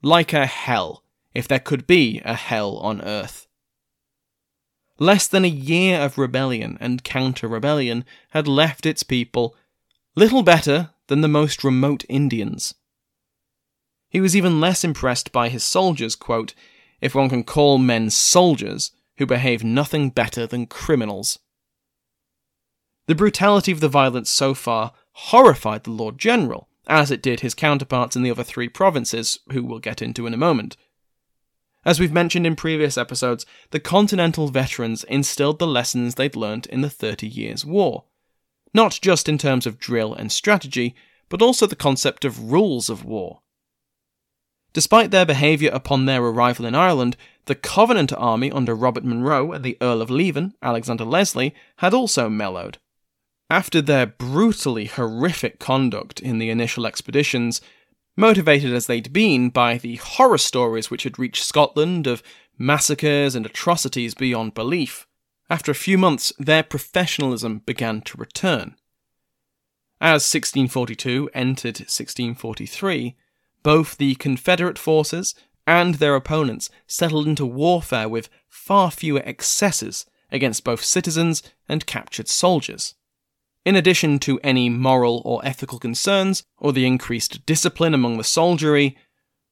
like 0.00 0.32
a 0.32 0.46
hell, 0.46 1.02
if 1.34 1.48
there 1.48 1.58
could 1.58 1.86
be 1.86 2.22
a 2.24 2.34
hell 2.34 2.76
on 2.78 3.02
earth. 3.02 3.48
Less 4.98 5.26
than 5.26 5.44
a 5.44 5.48
year 5.48 6.00
of 6.00 6.18
rebellion 6.18 6.78
and 6.80 7.02
counter 7.02 7.48
rebellion 7.48 8.04
had 8.30 8.46
left 8.46 8.86
its 8.86 9.02
people 9.02 9.56
little 10.14 10.42
better 10.42 10.90
than 11.08 11.22
the 11.22 11.28
most 11.28 11.64
remote 11.64 12.04
Indians. 12.08 12.74
He 14.08 14.20
was 14.20 14.36
even 14.36 14.60
less 14.60 14.84
impressed 14.84 15.32
by 15.32 15.48
his 15.48 15.64
soldiers, 15.64 16.14
quote, 16.14 16.54
if 17.00 17.14
one 17.14 17.28
can 17.28 17.42
call 17.42 17.78
men 17.78 18.10
soldiers 18.10 18.92
who 19.16 19.26
behave 19.26 19.64
nothing 19.64 20.10
better 20.10 20.46
than 20.46 20.66
criminals. 20.66 21.38
The 23.06 23.14
brutality 23.14 23.72
of 23.72 23.80
the 23.80 23.88
violence 23.88 24.30
so 24.30 24.54
far 24.54 24.92
horrified 25.12 25.84
the 25.84 25.90
Lord 25.90 26.18
General, 26.18 26.68
as 26.86 27.10
it 27.10 27.22
did 27.22 27.40
his 27.40 27.54
counterparts 27.54 28.16
in 28.16 28.22
the 28.22 28.30
other 28.30 28.44
three 28.44 28.68
provinces, 28.68 29.38
who 29.52 29.62
we'll 29.62 29.78
get 29.78 30.02
into 30.02 30.26
in 30.26 30.34
a 30.34 30.38
moment. 30.38 30.76
As 31.84 31.98
we've 31.98 32.12
mentioned 32.12 32.46
in 32.46 32.56
previous 32.56 32.96
episodes, 32.96 33.44
the 33.70 33.80
Continental 33.80 34.48
veterans 34.48 35.04
instilled 35.04 35.58
the 35.58 35.66
lessons 35.66 36.14
they'd 36.14 36.36
learnt 36.36 36.66
in 36.66 36.80
the 36.80 36.90
Thirty 36.90 37.26
Years' 37.26 37.64
War. 37.64 38.04
Not 38.72 38.98
just 39.02 39.28
in 39.28 39.36
terms 39.36 39.66
of 39.66 39.78
drill 39.78 40.14
and 40.14 40.30
strategy, 40.30 40.94
but 41.28 41.42
also 41.42 41.66
the 41.66 41.76
concept 41.76 42.24
of 42.24 42.52
rules 42.52 42.88
of 42.88 43.04
war. 43.04 43.40
Despite 44.72 45.10
their 45.10 45.26
behaviour 45.26 45.70
upon 45.70 46.06
their 46.06 46.22
arrival 46.22 46.64
in 46.64 46.74
Ireland, 46.74 47.16
the 47.46 47.54
Covenant 47.54 48.12
army 48.12 48.50
under 48.50 48.74
Robert 48.74 49.04
Monroe 49.04 49.52
and 49.52 49.64
the 49.64 49.76
Earl 49.82 50.00
of 50.00 50.08
Leven, 50.08 50.54
Alexander 50.62 51.04
Leslie, 51.04 51.54
had 51.78 51.92
also 51.92 52.30
mellowed. 52.30 52.78
After 53.52 53.82
their 53.82 54.06
brutally 54.06 54.86
horrific 54.86 55.58
conduct 55.58 56.20
in 56.20 56.38
the 56.38 56.48
initial 56.48 56.86
expeditions, 56.86 57.60
motivated 58.16 58.72
as 58.72 58.86
they'd 58.86 59.12
been 59.12 59.50
by 59.50 59.76
the 59.76 59.96
horror 59.96 60.38
stories 60.38 60.90
which 60.90 61.02
had 61.02 61.18
reached 61.18 61.44
Scotland 61.44 62.06
of 62.06 62.22
massacres 62.56 63.34
and 63.34 63.44
atrocities 63.44 64.14
beyond 64.14 64.54
belief, 64.54 65.06
after 65.50 65.70
a 65.70 65.74
few 65.74 65.98
months 65.98 66.32
their 66.38 66.62
professionalism 66.62 67.58
began 67.66 68.00
to 68.00 68.16
return. 68.16 68.74
As 70.00 70.22
1642 70.22 71.28
entered 71.34 71.76
1643, 71.80 73.16
both 73.62 73.98
the 73.98 74.14
Confederate 74.14 74.78
forces 74.78 75.34
and 75.66 75.96
their 75.96 76.16
opponents 76.16 76.70
settled 76.86 77.28
into 77.28 77.44
warfare 77.44 78.08
with 78.08 78.30
far 78.48 78.90
fewer 78.90 79.20
excesses 79.26 80.06
against 80.30 80.64
both 80.64 80.82
citizens 80.82 81.42
and 81.68 81.84
captured 81.84 82.28
soldiers. 82.28 82.94
In 83.64 83.76
addition 83.76 84.18
to 84.20 84.40
any 84.42 84.68
moral 84.68 85.22
or 85.24 85.44
ethical 85.44 85.78
concerns, 85.78 86.42
or 86.58 86.72
the 86.72 86.86
increased 86.86 87.46
discipline 87.46 87.94
among 87.94 88.18
the 88.18 88.24
soldiery, 88.24 88.96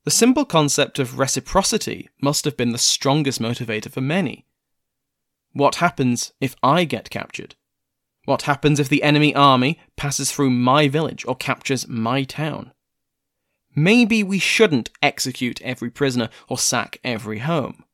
the 0.04 0.10
simple 0.10 0.44
concept 0.44 0.98
of 0.98 1.18
reciprocity 1.18 2.08
must 2.20 2.44
have 2.44 2.56
been 2.56 2.72
the 2.72 2.78
strongest 2.78 3.40
motivator 3.40 3.90
for 3.90 4.00
many. 4.00 4.46
What 5.52 5.76
happens 5.76 6.32
if 6.40 6.56
I 6.62 6.84
get 6.84 7.10
captured? 7.10 7.54
What 8.24 8.42
happens 8.42 8.80
if 8.80 8.88
the 8.88 9.02
enemy 9.02 9.34
army 9.34 9.78
passes 9.96 10.30
through 10.30 10.50
my 10.50 10.88
village 10.88 11.24
or 11.26 11.36
captures 11.36 11.86
my 11.88 12.24
town? 12.24 12.72
Maybe 13.74 14.22
we 14.22 14.38
shouldn't 14.38 14.90
execute 15.00 15.62
every 15.62 15.90
prisoner 15.90 16.28
or 16.48 16.58
sack 16.58 16.98
every 17.04 17.38
home. 17.38 17.84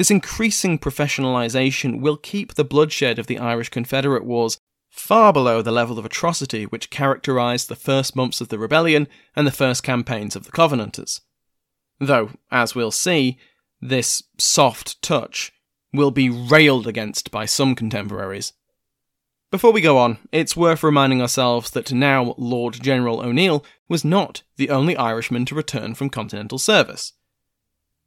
This 0.00 0.10
increasing 0.10 0.78
professionalisation 0.78 2.00
will 2.00 2.16
keep 2.16 2.54
the 2.54 2.64
bloodshed 2.64 3.18
of 3.18 3.26
the 3.26 3.38
Irish 3.38 3.68
Confederate 3.68 4.24
Wars 4.24 4.58
far 4.88 5.30
below 5.30 5.60
the 5.60 5.70
level 5.70 5.98
of 5.98 6.06
atrocity 6.06 6.64
which 6.64 6.88
characterised 6.88 7.68
the 7.68 7.76
first 7.76 8.16
months 8.16 8.40
of 8.40 8.48
the 8.48 8.58
rebellion 8.58 9.08
and 9.36 9.46
the 9.46 9.52
first 9.52 9.82
campaigns 9.82 10.34
of 10.34 10.44
the 10.44 10.52
Covenanters. 10.52 11.20
Though, 11.98 12.30
as 12.50 12.74
we'll 12.74 12.92
see, 12.92 13.36
this 13.82 14.22
soft 14.38 15.02
touch 15.02 15.52
will 15.92 16.10
be 16.10 16.30
railed 16.30 16.86
against 16.86 17.30
by 17.30 17.44
some 17.44 17.74
contemporaries. 17.74 18.54
Before 19.50 19.70
we 19.70 19.82
go 19.82 19.98
on, 19.98 20.16
it's 20.32 20.56
worth 20.56 20.82
reminding 20.82 21.20
ourselves 21.20 21.72
that 21.72 21.92
now 21.92 22.34
Lord 22.38 22.82
General 22.82 23.20
O'Neill 23.20 23.66
was 23.86 24.02
not 24.02 24.44
the 24.56 24.70
only 24.70 24.96
Irishman 24.96 25.44
to 25.44 25.54
return 25.54 25.94
from 25.94 26.08
continental 26.08 26.56
service. 26.56 27.12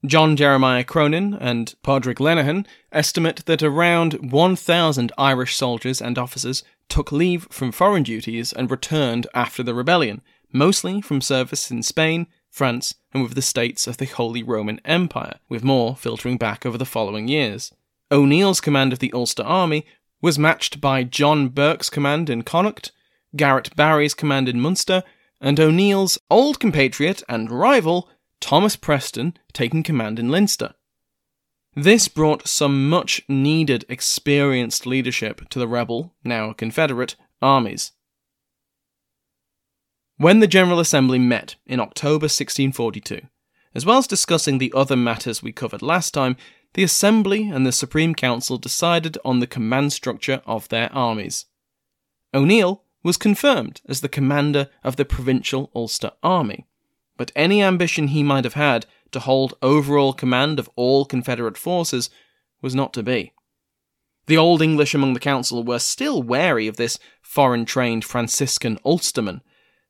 John 0.05 0.35
Jeremiah 0.35 0.83
Cronin 0.83 1.33
and 1.33 1.73
Padraig 1.81 2.19
Lenihan 2.19 2.65
estimate 2.91 3.45
that 3.45 3.63
around 3.63 4.31
1,000 4.33 5.13
Irish 5.17 5.55
soldiers 5.55 6.01
and 6.01 6.17
officers 6.17 6.61
took 6.89 7.13
leave 7.13 7.47
from 7.49 7.71
foreign 7.71 8.03
duties 8.03 8.51
and 8.51 8.69
returned 8.69 9.27
after 9.33 9.63
the 9.63 9.73
rebellion, 9.73 10.21
mostly 10.51 10.99
from 10.99 11.21
service 11.21 11.71
in 11.71 11.83
Spain, 11.83 12.27
France, 12.49 12.95
and 13.13 13.23
with 13.23 13.35
the 13.35 13.41
states 13.41 13.87
of 13.87 13.95
the 13.95 14.05
Holy 14.05 14.43
Roman 14.43 14.81
Empire, 14.83 15.39
with 15.47 15.63
more 15.63 15.95
filtering 15.95 16.37
back 16.37 16.65
over 16.65 16.77
the 16.77 16.85
following 16.85 17.29
years. 17.29 17.71
O'Neill's 18.11 18.59
command 18.59 18.91
of 18.91 18.99
the 18.99 19.11
Ulster 19.13 19.43
Army 19.43 19.85
was 20.21 20.37
matched 20.37 20.81
by 20.81 21.03
John 21.05 21.47
Burke's 21.47 21.89
command 21.89 22.29
in 22.29 22.41
Connacht, 22.41 22.91
Garrett 23.37 23.73
Barry's 23.77 24.13
command 24.13 24.49
in 24.49 24.59
Munster, 24.59 25.03
and 25.39 25.59
O'Neill's 25.61 26.19
old 26.29 26.59
compatriot 26.59 27.23
and 27.29 27.49
rival, 27.49 28.09
Thomas 28.43 28.75
Preston, 28.75 29.38
taking 29.53 29.84
command 29.84 30.19
in 30.19 30.27
Leinster. 30.27 30.73
This 31.77 32.10
brought 32.10 32.45
some 32.45 32.89
much 32.89 33.21
needed 33.29 33.86
experienced 33.88 34.86
leadership 34.86 35.47
to 35.47 35.60
the 35.60 35.67
rebel, 35.67 36.13
now 36.25 36.51
Confederate, 36.51 37.15
armies. 37.41 37.93
When 40.17 40.41
the 40.41 40.47
General 40.47 40.82
Assembly 40.82 41.19
met 41.19 41.56
in 41.65 41.79
October 41.79 42.25
1642, 42.25 43.21
as 43.73 43.86
well 43.86 43.99
as 43.99 44.08
discussing 44.08 44.58
the 44.58 44.73
other 44.75 44.97
matters 44.97 45.41
we 45.41 45.53
covered 45.53 45.82
last 45.82 46.13
time, 46.13 46.36
the 46.73 46.84
Assembly 46.84 47.47
and 47.47 47.65
the 47.65 47.71
Supreme 47.71 48.13
Council 48.13 48.58
decided 48.58 49.17
on 49.23 49.39
the 49.39 49.47
command 49.47 49.93
structure 49.93 50.41
of 50.45 50.67
their 50.67 50.91
armies. 50.91 51.45
O'Neill 52.34 52.84
was 53.03 53.15
confirmed 53.15 53.79
as 53.88 54.01
the 54.01 54.10
commander 54.10 54.67
of 54.84 54.97
the 54.97 55.06
Provincial 55.06 55.71
Ulster 55.73 56.12
Army, 56.21 56.67
but 57.17 57.32
any 57.36 57.62
ambition 57.62 58.10
he 58.10 58.23
might 58.23 58.43
have 58.43 58.54
had 58.54 58.86
to 59.12 59.19
hold 59.19 59.58
overall 59.62 60.13
command 60.13 60.60
of 60.60 60.69
all 60.76 61.06
Confederate 61.06 61.58
forces 61.58 62.10
was 62.62 62.73
not 62.73 62.93
to 62.93 63.04
be. 63.04 63.34
The 64.26 64.38
Old 64.38 64.62
English 64.62 64.93
among 64.93 65.13
the 65.13 65.19
council 65.19 65.63
were 65.63 65.80
still 65.80 66.23
wary 66.23 66.67
of 66.67 66.78
this 66.78 66.97
foreign 67.21 67.65
trained 67.65 68.06
Franciscan 68.06 68.80
Ulsterman, 68.86 69.41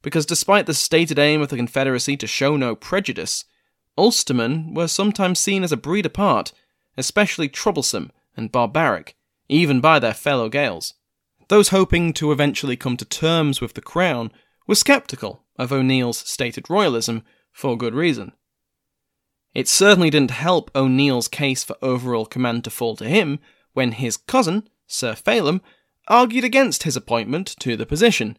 because 0.01 0.25
despite 0.25 0.65
the 0.65 0.73
stated 0.73 1.19
aim 1.19 1.41
of 1.41 1.49
the 1.49 1.55
Confederacy 1.55 2.17
to 2.17 2.27
show 2.27 2.57
no 2.57 2.75
prejudice, 2.75 3.45
Ulstermen 3.97 4.73
were 4.73 4.87
sometimes 4.87 5.39
seen 5.39 5.63
as 5.63 5.71
a 5.71 5.77
breed 5.77 6.05
apart, 6.05 6.51
especially 6.97 7.47
troublesome 7.47 8.11
and 8.35 8.51
barbaric, 8.51 9.15
even 9.47 9.79
by 9.79 9.99
their 9.99 10.13
fellow 10.13 10.49
Gaels. 10.49 10.95
Those 11.47 11.69
hoping 11.69 12.13
to 12.13 12.31
eventually 12.31 12.75
come 12.75 12.97
to 12.97 13.05
terms 13.05 13.61
with 13.61 13.75
the 13.75 13.81
Crown 13.81 14.31
were 14.65 14.75
sceptical 14.75 15.42
of 15.57 15.71
O'Neill's 15.71 16.17
stated 16.17 16.69
royalism 16.69 17.23
for 17.51 17.77
good 17.77 17.93
reason. 17.93 18.33
It 19.53 19.67
certainly 19.67 20.09
didn't 20.09 20.31
help 20.31 20.71
O'Neill's 20.75 21.27
case 21.27 21.63
for 21.63 21.75
overall 21.81 22.25
command 22.25 22.63
to 22.63 22.69
fall 22.69 22.95
to 22.95 23.07
him 23.07 23.39
when 23.73 23.91
his 23.91 24.17
cousin, 24.17 24.67
Sir 24.87 25.13
Phelim, 25.13 25.61
argued 26.07 26.43
against 26.43 26.83
his 26.83 26.95
appointment 26.95 27.55
to 27.59 27.77
the 27.77 27.85
position. 27.85 28.37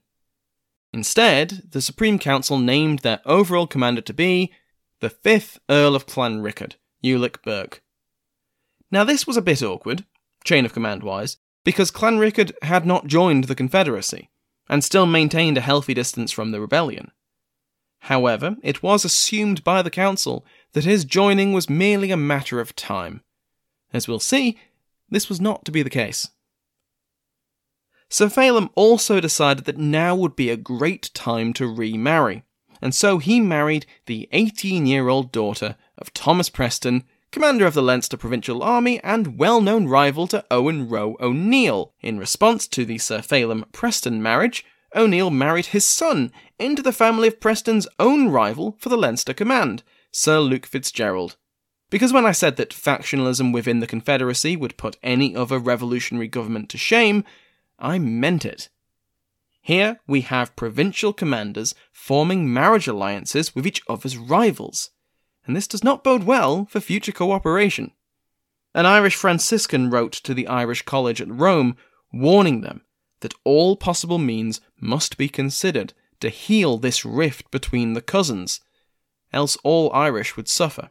Instead, 0.92 1.62
the 1.70 1.80
Supreme 1.80 2.18
Council 2.18 2.58
named 2.58 3.00
their 3.00 3.20
overall 3.24 3.66
commander 3.66 4.00
to 4.02 4.12
be 4.12 4.52
the 5.00 5.10
5th 5.10 5.58
Earl 5.68 5.94
of 5.96 6.06
Clanricarde, 6.06 6.74
Ulick 7.04 7.42
Burke. 7.42 7.82
Now, 8.90 9.04
this 9.04 9.26
was 9.26 9.36
a 9.36 9.42
bit 9.42 9.62
awkward, 9.62 10.04
chain 10.44 10.64
of 10.64 10.72
command 10.72 11.02
wise, 11.02 11.36
because 11.64 11.90
Clanricarde 11.90 12.52
had 12.62 12.86
not 12.86 13.06
joined 13.06 13.44
the 13.44 13.54
Confederacy 13.54 14.30
and 14.68 14.82
still 14.82 15.06
maintained 15.06 15.58
a 15.58 15.62
healthy 15.62 15.94
distance 15.94 16.32
from 16.32 16.50
the 16.50 16.60
rebellion. 16.60 17.10
However, 18.00 18.56
it 18.62 18.82
was 18.82 19.04
assumed 19.04 19.64
by 19.64 19.80
the 19.80 19.90
Council 19.90 20.44
that 20.72 20.84
his 20.84 21.04
joining 21.04 21.52
was 21.52 21.70
merely 21.70 22.10
a 22.10 22.16
matter 22.16 22.60
of 22.60 22.76
time. 22.76 23.22
As 23.92 24.06
we'll 24.06 24.20
see, 24.20 24.58
this 25.08 25.28
was 25.28 25.40
not 25.40 25.64
to 25.64 25.72
be 25.72 25.82
the 25.82 25.90
case. 25.90 26.28
Sir 28.10 28.28
Phelim 28.28 28.68
also 28.74 29.20
decided 29.20 29.64
that 29.64 29.78
now 29.78 30.14
would 30.14 30.36
be 30.36 30.50
a 30.50 30.56
great 30.56 31.10
time 31.14 31.52
to 31.54 31.66
remarry, 31.66 32.44
and 32.82 32.94
so 32.94 33.18
he 33.18 33.40
married 33.40 33.86
the 34.06 34.28
18 34.32 34.86
year 34.86 35.08
old 35.08 35.32
daughter 35.32 35.76
of 35.96 36.12
Thomas 36.12 36.50
Preston, 36.50 37.04
commander 37.34 37.66
of 37.66 37.74
the 37.74 37.82
Leinster 37.82 38.16
Provincial 38.16 38.62
Army 38.62 39.02
and 39.02 39.36
well 39.36 39.60
known 39.60 39.88
rival 39.88 40.28
to 40.28 40.44
Owen 40.52 40.88
Roe 40.88 41.16
O'Neill. 41.18 41.92
In 42.00 42.16
response 42.16 42.68
to 42.68 42.84
the 42.84 42.96
Sir 42.96 43.22
Phelim 43.22 43.64
Preston 43.72 44.22
marriage, 44.22 44.64
O'Neill 44.94 45.30
married 45.30 45.66
his 45.66 45.84
son 45.84 46.30
into 46.60 46.80
the 46.80 46.92
family 46.92 47.26
of 47.26 47.40
Preston's 47.40 47.88
own 47.98 48.28
rival 48.28 48.76
for 48.78 48.88
the 48.88 48.96
Leinster 48.96 49.34
command, 49.34 49.82
Sir 50.12 50.38
Luke 50.38 50.64
Fitzgerald. 50.64 51.36
Because 51.90 52.12
when 52.12 52.24
I 52.24 52.30
said 52.30 52.54
that 52.54 52.70
factionalism 52.70 53.52
within 53.52 53.80
the 53.80 53.88
Confederacy 53.88 54.54
would 54.54 54.76
put 54.76 54.96
any 55.02 55.34
other 55.34 55.58
revolutionary 55.58 56.28
government 56.28 56.68
to 56.68 56.78
shame, 56.78 57.24
I 57.80 57.98
meant 57.98 58.44
it. 58.44 58.68
Here 59.60 59.98
we 60.06 60.20
have 60.20 60.54
provincial 60.54 61.12
commanders 61.12 61.74
forming 61.90 62.54
marriage 62.54 62.86
alliances 62.86 63.56
with 63.56 63.66
each 63.66 63.82
other's 63.88 64.16
rivals, 64.16 64.90
and 65.46 65.56
this 65.56 65.68
does 65.68 65.84
not 65.84 66.04
bode 66.04 66.24
well 66.24 66.66
for 66.66 66.80
future 66.80 67.12
cooperation. 67.12 67.92
An 68.74 68.86
Irish 68.86 69.14
Franciscan 69.14 69.90
wrote 69.90 70.12
to 70.12 70.34
the 70.34 70.48
Irish 70.48 70.82
College 70.82 71.20
at 71.20 71.30
Rome, 71.30 71.76
warning 72.12 72.60
them 72.60 72.82
that 73.20 73.34
all 73.44 73.76
possible 73.76 74.18
means 74.18 74.60
must 74.80 75.16
be 75.16 75.28
considered 75.28 75.92
to 76.20 76.28
heal 76.28 76.78
this 76.78 77.04
rift 77.04 77.50
between 77.50 77.94
the 77.94 78.02
cousins, 78.02 78.60
else 79.32 79.56
all 79.62 79.92
Irish 79.92 80.36
would 80.36 80.48
suffer. 80.48 80.90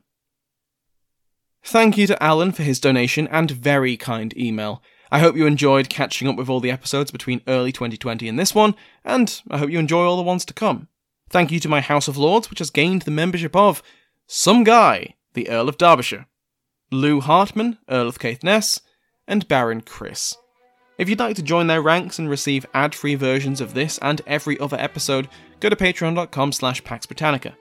Thank 1.63 1.97
you 1.97 2.07
to 2.07 2.21
Alan 2.21 2.51
for 2.51 2.63
his 2.63 2.79
donation 2.79 3.27
and 3.27 3.49
very 3.49 3.95
kind 3.95 4.35
email. 4.37 4.83
I 5.11 5.19
hope 5.19 5.35
you 5.35 5.45
enjoyed 5.45 5.89
catching 5.89 6.27
up 6.27 6.35
with 6.35 6.49
all 6.49 6.59
the 6.59 6.71
episodes 6.71 7.11
between 7.11 7.41
early 7.47 7.71
2020 7.71 8.27
and 8.27 8.37
this 8.37 8.53
one, 8.55 8.75
and 9.05 9.41
I 9.49 9.57
hope 9.59 9.69
you 9.69 9.79
enjoy 9.79 10.03
all 10.03 10.17
the 10.17 10.23
ones 10.23 10.43
to 10.45 10.53
come. 10.53 10.87
Thank 11.29 11.51
you 11.51 11.59
to 11.61 11.69
my 11.69 11.81
House 11.81 12.07
of 12.07 12.17
Lords, 12.17 12.49
which 12.49 12.59
has 12.59 12.69
gained 12.69 13.03
the 13.03 13.11
membership 13.11 13.55
of 13.55 13.81
some 14.27 14.63
guy, 14.63 15.15
the 15.33 15.49
Earl 15.49 15.69
of 15.69 15.77
Derbyshire, 15.77 16.27
Lou 16.91 17.19
Hartman, 17.21 17.77
Earl 17.89 18.07
of 18.07 18.19
Caithness, 18.19 18.81
and 19.27 19.47
Baron 19.47 19.81
Chris. 19.81 20.35
If 20.97 21.09
you'd 21.09 21.19
like 21.19 21.35
to 21.37 21.43
join 21.43 21.67
their 21.67 21.81
ranks 21.81 22.19
and 22.19 22.29
receive 22.29 22.65
ad-free 22.73 23.15
versions 23.15 23.61
of 23.61 23.73
this 23.73 23.97
and 23.99 24.21
every 24.27 24.59
other 24.59 24.77
episode, 24.77 25.27
go 25.59 25.69
to 25.69 25.75
patreon.com 25.75 26.51
slash 26.51 26.83
Pax 26.83 27.05
Britannica. 27.05 27.55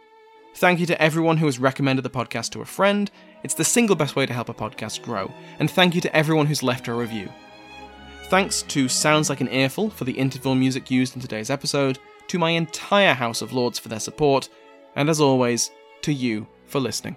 Thank 0.57 0.81
you 0.81 0.87
to 0.87 1.01
everyone 1.01 1.39
who 1.39 1.47
has 1.47 1.59
recommended 1.59 2.03
the 2.03 2.11
podcast 2.11 2.51
to 2.51 2.61
a 2.61 2.67
friend. 2.67 3.11
It's 3.43 3.55
the 3.55 3.65
single 3.65 3.97
best 3.97 4.17
way 4.17 4.27
to 4.27 4.35
help 4.35 4.51
a 4.51 4.55
podcast 4.55 5.01
grow. 5.03 5.33
And 5.59 5.71
thank 5.71 5.95
you 5.95 6.03
to 6.03 6.15
everyone 6.15 6.47
who's 6.47 6.63
left 6.63 6.89
a 6.89 6.95
review. 6.95 7.31
Thanks 8.25 8.63
to 8.65 8.87
Sounds 8.87 9.31
Like 9.31 9.41
an 9.41 9.49
Earful 9.49 9.89
for 9.89 10.05
the 10.05 10.13
interval 10.13 10.55
music 10.55 10.91
used 10.91 11.15
in 11.15 11.23
today's 11.23 11.51
episode, 11.51 11.99
to 12.29 12.39
my 12.39 12.51
entire 12.51 13.15
House 13.15 13.41
of 13.41 13.53
Lords 13.53 13.79
for 13.79 13.89
their 13.89 13.99
support, 13.99 14.49
and 14.95 15.09
as 15.09 15.21
always, 15.21 15.71
to 16.03 16.13
you 16.13 16.47
for 16.67 16.81
listening. 16.81 17.17